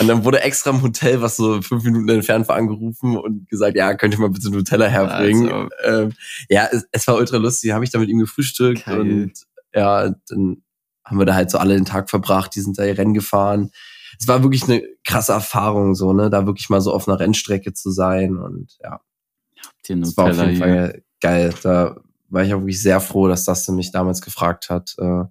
Und 0.00 0.08
dann 0.08 0.24
wurde 0.24 0.40
extra 0.40 0.70
im 0.70 0.82
Hotel, 0.82 1.20
was 1.20 1.36
so 1.36 1.60
fünf 1.62 1.84
Minuten 1.84 2.08
entfernt 2.08 2.48
war, 2.48 2.56
angerufen 2.56 3.16
und 3.16 3.48
gesagt, 3.48 3.76
ja, 3.76 3.94
könnt 3.94 4.14
ihr 4.14 4.20
mal 4.20 4.30
bitte 4.30 4.50
Nutella 4.50 4.86
herbringen. 4.86 5.50
Also. 5.50 5.68
Ähm, 5.84 6.12
ja, 6.48 6.68
es, 6.72 6.86
es 6.90 7.06
war 7.06 7.16
ultra 7.16 7.36
lustig, 7.36 7.72
habe 7.72 7.84
ich 7.84 7.90
da 7.90 7.98
mit 7.98 8.08
ihm 8.08 8.18
gefrühstückt 8.18 8.86
Geil. 8.86 9.00
und 9.00 9.32
ja, 9.74 10.10
dann 10.28 10.62
haben 11.04 11.18
wir 11.18 11.26
da 11.26 11.34
halt 11.34 11.50
so 11.50 11.58
alle 11.58 11.74
den 11.74 11.84
Tag 11.84 12.08
verbracht, 12.08 12.54
die 12.54 12.60
sind 12.60 12.78
da 12.78 12.84
ihr 12.84 12.96
Rennen 12.96 13.12
gefahren. 13.14 13.70
Es 14.18 14.26
war 14.26 14.42
wirklich 14.42 14.64
eine 14.64 14.82
krasse 15.06 15.32
Erfahrung, 15.32 15.94
so, 15.94 16.12
ne, 16.12 16.30
da 16.30 16.46
wirklich 16.46 16.70
mal 16.70 16.80
so 16.80 16.92
auf 16.94 17.08
einer 17.08 17.20
Rennstrecke 17.20 17.74
zu 17.74 17.90
sein 17.90 18.38
und 18.38 18.76
ja, 18.82 19.00
habt 19.66 19.90
ihr 19.90 19.96
das 19.96 20.16
war 20.16 20.24
auf 20.26 20.30
Nutella 20.30 20.50
jeden 20.50 20.64
hier? 20.64 20.74
Fall 20.74 21.02
geil. 21.20 21.54
Da 21.62 21.96
war 22.30 22.42
ich 22.42 22.54
auch 22.54 22.60
wirklich 22.60 22.80
sehr 22.80 23.00
froh, 23.00 23.28
dass 23.28 23.44
das 23.44 23.68
mich 23.68 23.92
damals 23.92 24.22
gefragt 24.22 24.70
hat, 24.70 24.94
äh, 24.98 25.24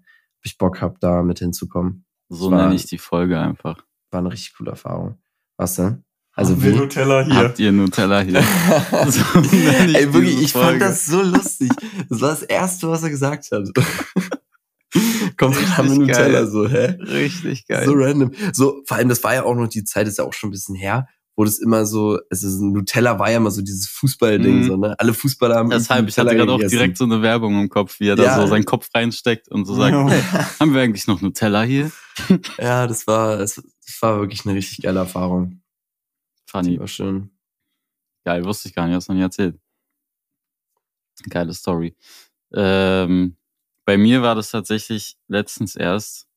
ich 0.44 0.58
Bock 0.58 0.82
hab, 0.82 1.00
da 1.00 1.24
mit 1.24 1.40
hinzukommen. 1.40 2.06
So 2.30 2.52
war- 2.52 2.62
nenne 2.64 2.76
ich 2.76 2.86
die 2.86 2.98
Folge 2.98 3.40
einfach. 3.40 3.84
War 4.12 4.20
eine 4.20 4.32
richtig 4.32 4.56
coole 4.58 4.72
Erfahrung. 4.72 5.18
Was 5.58 5.76
denn? 5.76 6.04
Also 6.36 6.62
wir 6.64 6.74
wie? 6.74 6.78
Nutella 6.78 7.24
hier. 7.24 7.36
Habt 7.36 7.60
ihr 7.60 7.72
Nutella 7.72 8.22
hier? 8.22 8.42
So 9.08 9.40
nenne 9.40 9.90
ich 9.92 9.96
Ey, 9.98 10.14
wirklich, 10.14 10.42
ich 10.42 10.52
fand 10.52 10.66
Folge. 10.66 10.80
das 10.80 11.06
so 11.06 11.22
lustig. 11.22 11.70
Das 12.10 12.22
war 12.22 12.30
das 12.30 12.42
Erste, 12.44 12.90
was 12.90 13.04
er 13.04 13.10
gesagt 13.12 13.52
hat. 13.52 13.70
Kommt 15.38 15.56
Richtig 15.58 15.78
haben 15.78 15.90
wir 15.90 15.98
Nutella 16.00 16.42
geil. 16.42 16.48
so, 16.48 16.68
hä? 16.70 16.98
Richtig 17.02 17.66
geil. 17.68 17.86
So 17.86 17.94
random. 17.96 18.32
So, 18.52 18.82
vor 18.86 18.98
allem, 18.98 19.10
das 19.10 19.24
war 19.24 19.34
ja 19.34 19.44
auch 19.44 19.56
noch, 19.56 19.68
die 19.68 19.84
Zeit 19.84 20.08
ist 20.08 20.20
ja 20.20 20.24
auch 20.24 20.34
schon 20.34 20.50
ein 20.50 20.52
bisschen 20.52 20.76
her, 20.76 21.08
wo 21.36 21.44
das 21.46 21.58
immer 21.60 21.86
so, 21.86 22.20
also 22.30 22.50
so 22.50 22.64
Nutella 22.64 23.18
war 23.18 23.32
ja 23.32 23.38
immer 23.38 23.50
so 23.52 23.62
dieses 23.62 23.88
Fußballding, 23.88 24.60
Mhm. 24.60 24.64
so, 24.64 24.78
ne? 24.78 24.96
Alle 25.00 25.14
Fußballer 25.14 25.56
haben 25.56 25.70
Deshalb, 25.72 26.08
ich 26.08 26.18
hatte 26.18 26.36
gerade 26.36 26.52
auch 26.52 26.60
direkt 26.60 26.98
so 26.98 27.06
eine 27.06 27.22
Werbung 27.22 27.60
im 27.60 27.70
Kopf, 27.70 28.00
wie 28.00 28.08
er 28.10 28.18
Ja. 28.18 28.36
da 28.36 28.42
so 28.42 28.48
seinen 28.48 28.66
Kopf 28.66 28.90
reinsteckt 28.94 29.48
und 29.50 29.66
so 29.66 29.74
sagt, 29.76 29.94
Ja. 29.94 30.60
haben 30.60 30.74
wir 30.74 30.82
eigentlich 30.82 31.08
noch 31.08 31.22
Nutella 31.22 31.64
hier? 31.64 31.92
Ja, 32.60 32.86
das 32.86 33.08
war, 33.08 33.38
das, 33.38 33.56
das 33.56 34.02
war 34.02 34.20
wirklich 34.20 34.46
eine 34.46 34.56
richtig 34.56 34.84
geile 34.84 35.00
Erfahrung. 35.00 35.62
Funny. 36.46 36.72
Die 36.72 36.80
war 36.80 36.88
schön. 36.88 37.32
Geil, 38.26 38.46
wusste 38.46 38.70
ich 38.70 38.76
gar 38.76 38.86
nicht, 38.86 38.96
hast 38.96 39.10
du 39.10 39.14
noch 39.14 39.18
nie 39.18 39.24
erzählt. 39.24 39.60
Geile 41.30 41.54
Story. 41.54 41.96
Ähm, 42.54 43.38
bei 43.86 43.98
mir 43.98 44.22
war 44.22 44.36
das 44.36 44.52
tatsächlich 44.52 45.18
letztens 45.28 45.76
erst, 45.76 46.28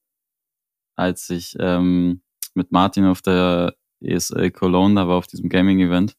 als 0.96 1.28
ich 1.30 1.54
ähm, 1.61 2.22
mit 2.54 2.72
Martin 2.72 3.04
auf 3.04 3.20
der 3.22 3.74
ESL 4.00 4.50
Cologne, 4.50 4.94
da 4.94 5.09
war 5.09 5.16
auf 5.16 5.26
diesem 5.26 5.48
Gaming-Event. 5.48 6.16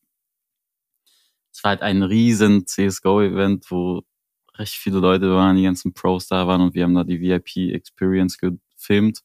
Es 1.52 1.64
war 1.64 1.70
halt 1.70 1.82
ein 1.82 2.04
riesen 2.04 2.66
CSGO-Event, 2.68 3.70
wo 3.72 4.04
recht 4.56 4.74
viele 4.74 5.00
Leute 5.00 5.32
waren, 5.34 5.56
die 5.56 5.64
ganzen 5.64 5.94
Pros 5.94 6.28
da 6.28 6.48
waren 6.48 6.62
und 6.62 6.74
wir 6.74 6.84
haben 6.84 6.96
da 6.96 7.04
die 7.04 7.20
VIP-Experience 7.22 8.38
gefilmt. 8.38 9.22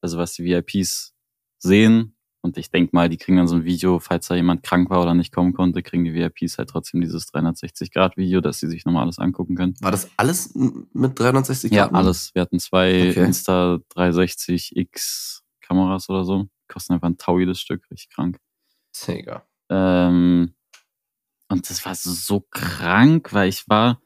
Also 0.00 0.18
was 0.18 0.34
die 0.34 0.44
VIPs 0.44 1.14
sehen. 1.58 2.10
Und 2.42 2.58
ich 2.58 2.70
denk 2.70 2.92
mal, 2.92 3.08
die 3.08 3.16
kriegen 3.16 3.38
dann 3.38 3.48
so 3.48 3.54
ein 3.56 3.64
Video, 3.64 3.98
falls 3.98 4.28
da 4.28 4.34
jemand 4.34 4.62
krank 4.62 4.90
war 4.90 5.00
oder 5.00 5.14
nicht 5.14 5.32
kommen 5.32 5.54
konnte, 5.54 5.82
kriegen 5.82 6.04
die 6.04 6.12
VIPs 6.12 6.58
halt 6.58 6.68
trotzdem 6.68 7.00
dieses 7.00 7.26
360-Grad-Video, 7.32 8.42
dass 8.42 8.60
sie 8.60 8.68
sich 8.68 8.84
nochmal 8.84 9.04
alles 9.04 9.18
angucken 9.18 9.54
können. 9.56 9.74
War 9.80 9.90
das 9.90 10.10
alles 10.18 10.54
mit 10.54 11.18
360 11.18 11.72
Ja, 11.72 11.84
Karten? 11.84 11.96
alles. 11.96 12.34
Wir 12.34 12.42
hatten 12.42 12.58
zwei 12.58 13.08
Okay. 13.10 13.24
Insta 13.24 13.78
360X 13.96 15.40
Kameras 15.62 16.10
oder 16.10 16.24
so. 16.26 16.46
Kosten 16.68 16.94
einfach 16.94 17.08
ein 17.08 17.18
Taui 17.18 17.46
das 17.46 17.60
Stück, 17.60 17.90
richtig 17.90 18.10
krank. 18.10 18.38
Digga. 19.06 19.46
Ähm, 19.70 20.54
und 21.48 21.70
das 21.70 21.84
war 21.84 21.94
so, 21.94 22.10
so 22.10 22.40
krank, 22.40 23.32
weil 23.32 23.48
ich 23.48 23.68
war 23.68 24.00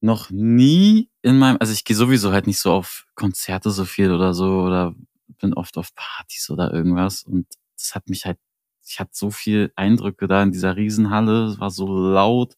noch 0.00 0.30
nie 0.30 1.10
in 1.22 1.38
meinem, 1.38 1.56
also 1.60 1.72
ich 1.72 1.84
gehe 1.84 1.96
sowieso 1.96 2.32
halt 2.32 2.46
nicht 2.46 2.58
so 2.58 2.72
auf 2.72 3.06
Konzerte 3.14 3.70
so 3.70 3.86
viel 3.86 4.12
oder 4.12 4.34
so 4.34 4.60
oder 4.60 4.94
bin 5.40 5.54
oft 5.54 5.78
auf 5.78 5.94
Partys 5.94 6.50
oder 6.50 6.72
irgendwas 6.72 7.22
und 7.22 7.46
das 7.78 7.94
hat 7.94 8.08
mich 8.08 8.26
halt, 8.26 8.38
ich 8.86 9.00
hatte 9.00 9.12
so 9.14 9.30
viel 9.30 9.72
Eindrücke 9.76 10.28
da 10.28 10.42
in 10.42 10.52
dieser 10.52 10.76
Riesenhalle, 10.76 11.46
es 11.46 11.58
war 11.58 11.70
so 11.70 11.86
laut, 11.86 12.54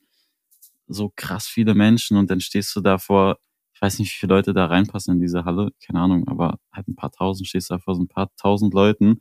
so 0.89 1.13
krass 1.15 1.47
viele 1.47 1.75
Menschen 1.75 2.17
und 2.17 2.31
dann 2.31 2.41
stehst 2.41 2.75
du 2.75 2.81
da 2.81 2.99
vor, 2.99 3.39
ich 3.77 3.83
weiß 3.83 3.99
nicht, 3.99 4.11
wie 4.11 4.19
viele 4.21 4.35
Leute 4.35 4.55
da 4.55 4.67
reinpassen 4.67 5.17
in 5.17 5.21
diese 5.21 5.45
Halle, 5.45 5.71
keine 5.85 6.01
Ahnung, 6.01 6.27
aber 6.29 6.59
halt 6.73 6.89
ein 6.89 6.97
paar 6.97 7.13
tausend, 7.13 7.47
stehst 7.47 7.71
da 7.71 7.79
vor 7.79 7.95
so 7.95 8.01
ein 8.01 8.09
paar 8.09 8.35
tausend 8.37 8.73
Leuten, 8.73 9.21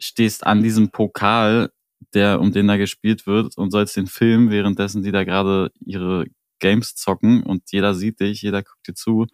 stehst 0.00 0.44
an 0.44 0.64
diesem 0.64 0.90
Pokal, 0.90 1.70
der, 2.12 2.40
um 2.40 2.50
den 2.50 2.66
da 2.66 2.76
gespielt 2.76 3.24
wird 3.28 3.56
und 3.56 3.70
sollst 3.70 3.96
den 3.96 4.08
filmen, 4.08 4.50
währenddessen 4.50 5.04
die 5.04 5.12
da 5.12 5.22
gerade 5.22 5.70
ihre 5.78 6.26
Games 6.58 6.96
zocken 6.96 7.44
und 7.44 7.70
jeder 7.70 7.94
sieht 7.94 8.18
dich, 8.18 8.42
jeder 8.42 8.64
guckt 8.64 8.88
dir 8.88 8.94
zu. 8.94 9.28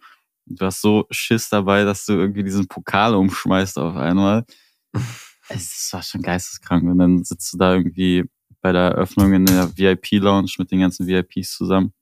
Und 0.47 0.61
du 0.61 0.65
hast 0.65 0.81
so 0.81 1.07
Schiss 1.09 1.49
dabei, 1.49 1.83
dass 1.83 2.05
du 2.05 2.13
irgendwie 2.13 2.43
diesen 2.43 2.67
Pokal 2.67 3.15
umschmeißt 3.15 3.79
auf 3.79 3.95
einmal. 3.95 4.45
es 5.49 5.91
war 5.91 6.03
schon 6.03 6.21
geisteskrank. 6.21 6.83
Und 6.83 6.99
dann 6.99 7.23
sitzt 7.23 7.51
du 7.51 7.57
da 7.57 7.73
irgendwie 7.73 8.25
bei 8.61 8.71
der 8.71 8.91
Eröffnung 8.91 9.33
in 9.33 9.47
der 9.47 9.75
VIP-Lounge 9.75 10.51
mit 10.59 10.69
den 10.69 10.81
ganzen 10.81 11.07
VIPs 11.07 11.57
zusammen. 11.57 11.93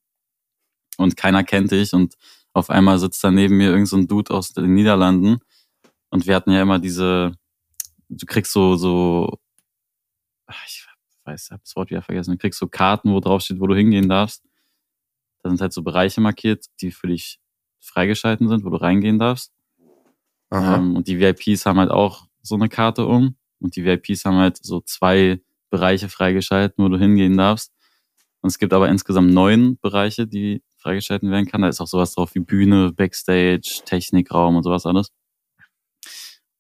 Und 1.02 1.18
keiner 1.18 1.44
kennt 1.44 1.72
dich. 1.72 1.94
Und 1.94 2.16
auf 2.54 2.70
einmal 2.70 3.00
sitzt 3.00 3.24
da 3.24 3.32
neben 3.32 3.58
mir 3.58 3.70
irgendein 3.70 3.86
so 3.86 4.04
Dude 4.04 4.34
aus 4.34 4.54
den 4.54 4.74
Niederlanden. 4.74 5.40
Und 6.10 6.28
wir 6.28 6.36
hatten 6.36 6.52
ja 6.52 6.62
immer 6.62 6.80
diese, 6.80 7.34
du 8.10 8.26
kriegst 8.26 8.52
so, 8.52 8.76
so, 8.76 9.40
ich 10.66 10.86
weiß, 11.26 11.46
ich 11.46 11.52
hab 11.52 11.64
das 11.64 11.76
Wort 11.76 11.90
wieder 11.90 12.02
vergessen, 12.02 12.32
du 12.32 12.38
kriegst 12.38 12.60
so 12.60 12.68
Karten, 12.68 13.12
wo 13.14 13.20
drauf 13.20 13.42
steht, 13.42 13.60
wo 13.60 13.68
du 13.68 13.76
hingehen 13.76 14.10
darfst. 14.10 14.44
Da 15.44 15.50
sind 15.50 15.62
halt 15.62 15.74
so 15.74 15.82
Bereiche 15.82 16.22
markiert, 16.22 16.66
die 16.82 16.92
für 16.92 17.08
dich 17.08 17.40
freigeschalten 17.80 18.48
sind, 18.48 18.64
wo 18.64 18.70
du 18.70 18.78
reingehen 18.78 19.18
darfst. 19.18 19.54
Ähm, 20.52 20.96
und 20.96 21.08
die 21.08 21.20
VIPs 21.20 21.66
haben 21.66 21.80
halt 21.80 21.92
auch 21.92 22.28
so 22.42 22.56
eine 22.56 22.70
Karte 22.70 23.06
um. 23.06 23.38
Und 23.60 23.76
die 23.76 23.86
VIPs 23.86 24.26
haben 24.26 24.38
halt 24.38 24.58
so 24.58 24.82
zwei 24.82 25.42
Bereiche 25.70 26.10
freigeschalten, 26.10 26.84
wo 26.84 26.90
du 26.90 26.98
hingehen 26.98 27.38
darfst. 27.38 27.72
Und 28.42 28.50
es 28.50 28.60
gibt 28.60 28.74
aber 28.74 28.90
insgesamt 28.90 29.32
neun 29.32 29.78
Bereiche, 29.80 30.28
die 30.28 30.64
freigeschalten 30.82 31.32
werden 31.32 31.46
kann. 31.48 31.62
Da 31.62 31.70
ist 31.70 31.82
auch 31.82 31.88
sowas 31.88 32.14
drauf 32.14 32.36
wie 32.36 32.40
Bühne, 32.40 32.92
Backstage, 32.94 33.82
Technikraum 33.86 34.56
und 34.56 34.64
sowas 34.64 34.86
alles. 34.86 35.12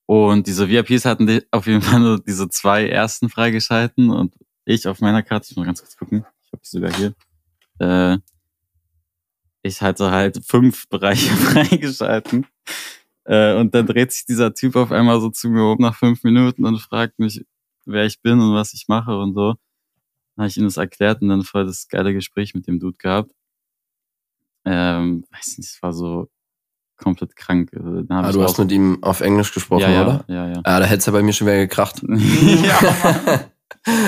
Und 0.05 0.47
diese 0.47 0.67
VIPs 0.69 1.05
hatten 1.05 1.41
auf 1.51 1.67
jeden 1.67 1.81
Fall 1.81 1.99
nur 2.01 2.19
diese 2.19 2.49
zwei 2.49 2.87
ersten 2.87 3.29
freigeschalten 3.29 4.09
und 4.09 4.35
ich 4.65 4.87
auf 4.87 4.99
meiner 4.99 5.23
Karte, 5.23 5.47
ich 5.49 5.55
muss 5.55 5.61
mal 5.61 5.67
ganz 5.67 5.79
kurz 5.79 5.95
gucken, 5.95 6.25
ich 6.45 6.51
habe 6.51 6.61
die 6.61 6.69
sogar 6.69 6.93
hier, 6.93 7.13
äh, 7.79 8.17
ich 9.63 9.81
hatte 9.81 10.11
halt 10.11 10.41
fünf 10.45 10.87
Bereiche 10.89 11.29
freigeschalten. 11.33 12.45
Äh, 13.23 13.55
und 13.55 13.73
dann 13.75 13.85
dreht 13.85 14.11
sich 14.11 14.25
dieser 14.25 14.53
Typ 14.53 14.75
auf 14.75 14.91
einmal 14.91 15.21
so 15.21 15.29
zu 15.29 15.49
mir 15.49 15.63
um 15.63 15.77
nach 15.79 15.95
fünf 15.95 16.23
Minuten 16.23 16.65
und 16.65 16.79
fragt 16.79 17.19
mich, 17.19 17.45
wer 17.85 18.05
ich 18.05 18.21
bin 18.21 18.39
und 18.39 18.53
was 18.53 18.73
ich 18.73 18.87
mache 18.87 19.17
und 19.17 19.33
so. 19.33 19.55
Dann 20.35 20.43
habe 20.43 20.47
ich 20.47 20.57
ihm 20.57 20.65
das 20.65 20.77
erklärt 20.77 21.21
und 21.21 21.29
dann 21.29 21.43
voll 21.43 21.65
das 21.65 21.87
geile 21.87 22.13
Gespräch 22.13 22.53
mit 22.53 22.67
dem 22.67 22.79
Dude 22.79 22.97
gehabt. 22.97 23.31
Ähm, 24.65 25.23
weiß 25.31 25.57
nicht, 25.57 25.69
es 25.69 25.81
war 25.81 25.93
so 25.93 26.29
komplett 26.97 27.35
krank. 27.35 27.71
Also, 27.73 28.03
Ah, 28.09 28.31
du 28.31 28.43
hast 28.43 28.59
mit 28.59 28.71
ihm 28.71 29.01
auf 29.03 29.21
Englisch 29.21 29.53
gesprochen, 29.53 29.81
ja, 29.81 29.89
ja, 29.91 30.01
oder? 30.03 30.25
Ja, 30.27 30.47
ja. 30.49 30.61
Ah, 30.63 30.79
da 30.79 30.85
hättest 30.85 31.07
du 31.07 31.11
bei 31.11 31.23
mir 31.23 31.33
schon 31.33 31.47
wieder 31.47 31.57
gekracht. 31.57 32.01
ja, 32.07 33.39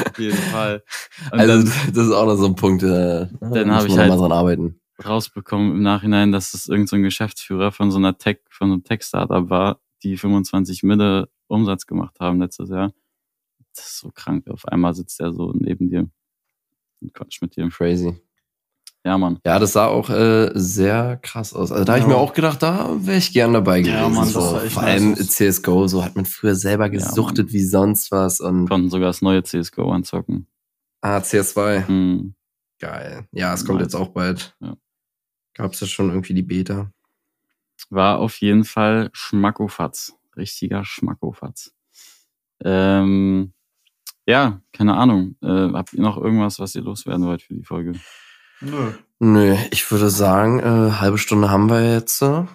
auf 0.05 0.19
jeden 0.19 0.37
Fall. 0.37 0.83
Und 1.31 1.39
also, 1.39 1.53
dann 1.65 1.93
das 1.93 2.05
ist 2.05 2.11
auch 2.13 2.25
noch 2.27 2.35
so 2.35 2.45
ein 2.45 2.55
Punkt, 2.55 2.83
äh, 2.83 3.27
Dann 3.39 3.67
muss 3.67 3.77
hab 3.77 3.85
ich 3.87 3.97
halt- 3.97 4.09
mal 4.09 4.17
dran 4.17 4.31
arbeiten. 4.31 4.79
rausbekommen 5.03 5.71
im 5.71 5.81
Nachhinein, 5.81 6.31
dass 6.31 6.53
es 6.53 6.67
irgendein 6.67 6.87
so 6.87 6.95
ein 6.97 7.03
Geschäftsführer 7.03 7.71
von 7.71 7.89
so 7.89 7.97
einer 7.97 8.17
Tech, 8.17 8.39
von 8.51 8.67
so 8.69 8.73
einem 8.73 8.83
Tech-Startup 8.83 9.49
war, 9.49 9.79
die 10.03 10.15
25 10.17 10.83
Mille 10.83 11.29
Umsatz 11.47 11.87
gemacht 11.87 12.19
haben 12.19 12.39
letztes 12.39 12.69
Jahr. 12.69 12.93
Das 13.75 13.85
ist 13.87 13.97
so 13.99 14.11
krank. 14.13 14.47
Auf 14.49 14.67
einmal 14.67 14.93
sitzt 14.93 15.19
er 15.19 15.33
so 15.33 15.51
neben 15.55 15.89
dir 15.89 16.07
und 17.01 17.13
quatscht 17.13 17.41
mit 17.41 17.55
dir. 17.55 17.67
Crazy. 17.69 18.15
Ja, 19.05 19.17
Mann. 19.17 19.39
Ja, 19.45 19.59
das 19.59 19.73
sah 19.73 19.87
auch 19.87 20.09
äh, 20.09 20.51
sehr 20.53 21.17
krass 21.17 21.53
aus. 21.53 21.71
Also 21.73 21.83
da 21.83 21.93
habe 21.93 21.99
ich 21.99 22.05
Ja. 22.05 22.09
mir 22.13 22.17
auch 22.17 22.33
gedacht, 22.33 22.63
da 22.63 22.89
wäre 23.05 23.17
ich 23.17 23.33
gern 23.33 23.51
dabei 23.51 23.81
gewesen. 23.81 23.95
Ja, 23.97 24.07
Mann, 24.07 24.29
so. 24.29 24.39
Vor 24.41 24.61
nice 24.61 24.77
allem 24.77 25.13
aus. 25.13 25.27
CSGO, 25.27 25.87
so 25.87 26.05
hat 26.05 26.15
man 26.15 26.25
früher 26.25 26.55
selber 26.55 26.85
Ja, 26.85 26.91
gesuchtet 26.91 27.51
wie 27.51 27.63
sonst 27.65 28.11
was. 28.11 28.39
Und 28.39 28.69
Konnten 28.69 28.89
sogar 28.89 29.07
das 29.09 29.21
neue 29.21 29.43
CSGO 29.43 29.91
anzocken. 29.91 30.47
ah, 31.01 31.17
CS2. 31.17 31.85
Hm. 31.87 32.35
Geil. 32.79 33.27
Ja, 33.33 33.53
es 33.53 33.65
kommt 33.65 33.79
Nice. 33.79 33.87
jetzt 33.87 33.95
auch 33.95 34.09
bald. 34.09 34.55
Ja. 34.61 34.75
Gab's 35.53 35.79
ja 35.81 35.87
schon 35.87 36.09
irgendwie 36.09 36.33
die 36.33 36.41
Beta. 36.43 36.89
War 37.89 38.19
auf 38.19 38.37
jeden 38.37 38.63
Fall 38.63 39.09
Schmackofatz. 39.11 40.13
Richtiger 40.37 40.83
Schmackofatz. 40.85 41.73
Ähm, 42.63 43.53
ja, 44.25 44.61
keine 44.71 44.95
Ahnung. 44.95 45.35
Äh, 45.41 45.47
habt 45.73 45.93
ihr 45.93 46.01
noch 46.01 46.17
irgendwas, 46.17 46.59
was 46.59 46.73
ihr 46.75 46.81
loswerden 46.81 47.25
wollt 47.25 47.41
für 47.41 47.53
die 47.53 47.63
Folge? 47.63 47.93
Nö. 48.63 48.93
Nö, 49.19 49.55
ich 49.71 49.89
würde 49.91 50.09
sagen, 50.09 50.59
äh, 50.59 50.91
halbe 50.93 51.17
Stunde 51.17 51.49
haben 51.49 51.69
wir 51.69 51.93
jetzt. 51.93 52.21
Äh, 52.21 52.45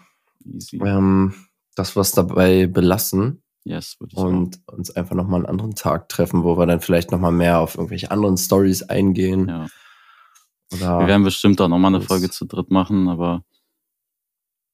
Easy. 0.44 0.78
ähm, 0.78 1.34
das 1.74 1.94
was 1.94 2.12
dabei 2.12 2.66
belassen 2.66 3.42
Yes, 3.68 3.96
würde 4.00 4.14
ich 4.14 4.18
und 4.18 4.60
uns 4.66 4.90
einfach 4.92 5.14
nochmal 5.14 5.40
einen 5.40 5.46
anderen 5.46 5.74
Tag 5.74 6.08
treffen, 6.08 6.42
wo 6.42 6.56
wir 6.56 6.64
dann 6.64 6.80
vielleicht 6.80 7.12
nochmal 7.12 7.32
mehr 7.32 7.58
auf 7.58 7.74
irgendwelche 7.74 8.10
anderen 8.10 8.38
Stories 8.38 8.82
eingehen. 8.84 9.46
Ja. 9.46 9.66
Oder 10.72 11.00
Wir 11.00 11.06
werden 11.08 11.24
bestimmt 11.24 11.60
auch 11.60 11.68
nochmal 11.68 11.94
eine 11.94 12.02
Folge 12.02 12.30
zu 12.30 12.46
dritt 12.46 12.70
machen, 12.70 13.08
aber 13.08 13.44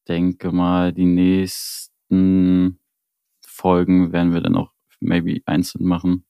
denke 0.06 0.52
mal, 0.52 0.92
die 0.92 1.06
nächsten 1.06 2.78
Folgen 3.44 4.12
werden 4.12 4.32
wir 4.32 4.42
dann 4.42 4.56
auch 4.56 4.70
maybe 5.00 5.40
einzeln 5.44 5.86
machen. 5.86 6.24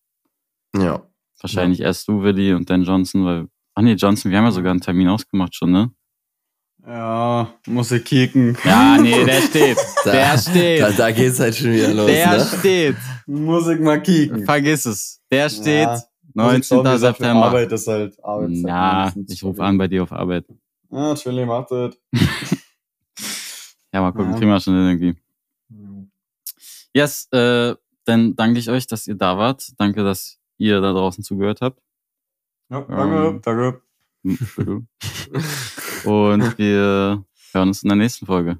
ja. 0.74 1.06
Wahrscheinlich 1.40 1.80
erst 1.80 2.08
du, 2.08 2.22
Willi, 2.22 2.54
und 2.54 2.70
dann 2.70 2.84
Johnson, 2.84 3.26
weil. 3.26 3.48
Ach 3.74 3.82
nee, 3.82 3.94
Johnson, 3.94 4.30
wir 4.30 4.38
haben 4.38 4.44
ja 4.44 4.50
sogar 4.52 4.70
einen 4.70 4.80
Termin 4.80 5.08
ausgemacht 5.08 5.54
schon, 5.54 5.72
ne? 5.72 5.90
Ja, 6.86 7.52
muss 7.66 7.90
ich 7.92 8.04
kicken. 8.04 8.56
Ja, 8.64 8.98
nee, 8.98 9.24
der 9.24 9.40
steht. 9.42 9.78
Da, 10.04 10.12
Der 10.12 10.38
steht. 10.38 10.80
Da, 10.82 10.90
da 10.90 11.10
geht's 11.12 11.40
halt 11.40 11.56
schon 11.56 11.72
wieder 11.72 11.94
los. 11.94 12.06
Der 12.06 12.36
ne? 12.36 12.44
steht. 12.58 12.96
Muss 13.26 13.66
ich 13.68 13.80
mal 13.80 14.02
kicken. 14.02 14.44
Vergiss 14.44 14.84
es. 14.84 15.22
Der 15.30 15.48
steht. 15.48 15.88
Ja, 15.88 16.02
19. 16.34 16.98
September. 16.98 17.46
Arbeit 17.46 17.72
ist 17.72 17.86
halt 17.86 18.22
Arbeit. 18.22 18.50
Ja, 18.50 19.12
ich 19.28 19.42
rufe 19.42 19.62
an 19.64 19.78
bei 19.78 19.88
dir 19.88 20.02
auf 20.02 20.12
Arbeit. 20.12 20.44
Ja, 20.90 21.14
Chili 21.14 21.46
macht 21.46 21.70
das. 21.70 21.96
Ja, 23.92 24.00
mal 24.00 24.10
gucken, 24.10 24.32
Ja. 24.32 24.38
kriegen 24.38 24.50
wir 24.50 24.58
schon 24.58 24.74
irgendwie. 24.74 25.14
Yes, 26.92 27.28
äh, 27.30 27.76
dann 28.04 28.34
danke 28.34 28.58
ich 28.58 28.68
euch, 28.68 28.88
dass 28.88 29.06
ihr 29.06 29.14
da 29.14 29.38
wart. 29.38 29.70
Danke, 29.78 30.02
dass 30.02 30.36
ihr 30.58 30.80
da 30.80 30.92
draußen 30.92 31.22
zugehört 31.22 31.60
habt. 31.60 31.80
Ja, 32.70 32.80
danke, 32.80 33.26
Ähm, 33.28 33.40
danke. 33.42 33.80
Und 36.04 36.58
wir 36.58 37.24
hören 37.52 37.68
uns 37.68 37.82
in 37.82 37.88
der 37.88 37.96
nächsten 37.96 38.26
Folge. 38.26 38.58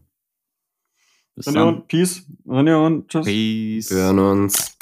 Bis 1.34 1.46
René 1.48 1.54
dann. 1.54 1.68
und 1.68 1.88
Peace. 1.88 2.26
René 2.46 2.86
und 2.86 3.08
Tschüss. 3.08 3.24
Peace. 3.26 3.90
Wir 3.90 3.96
hören 4.02 4.18
uns. 4.18 4.76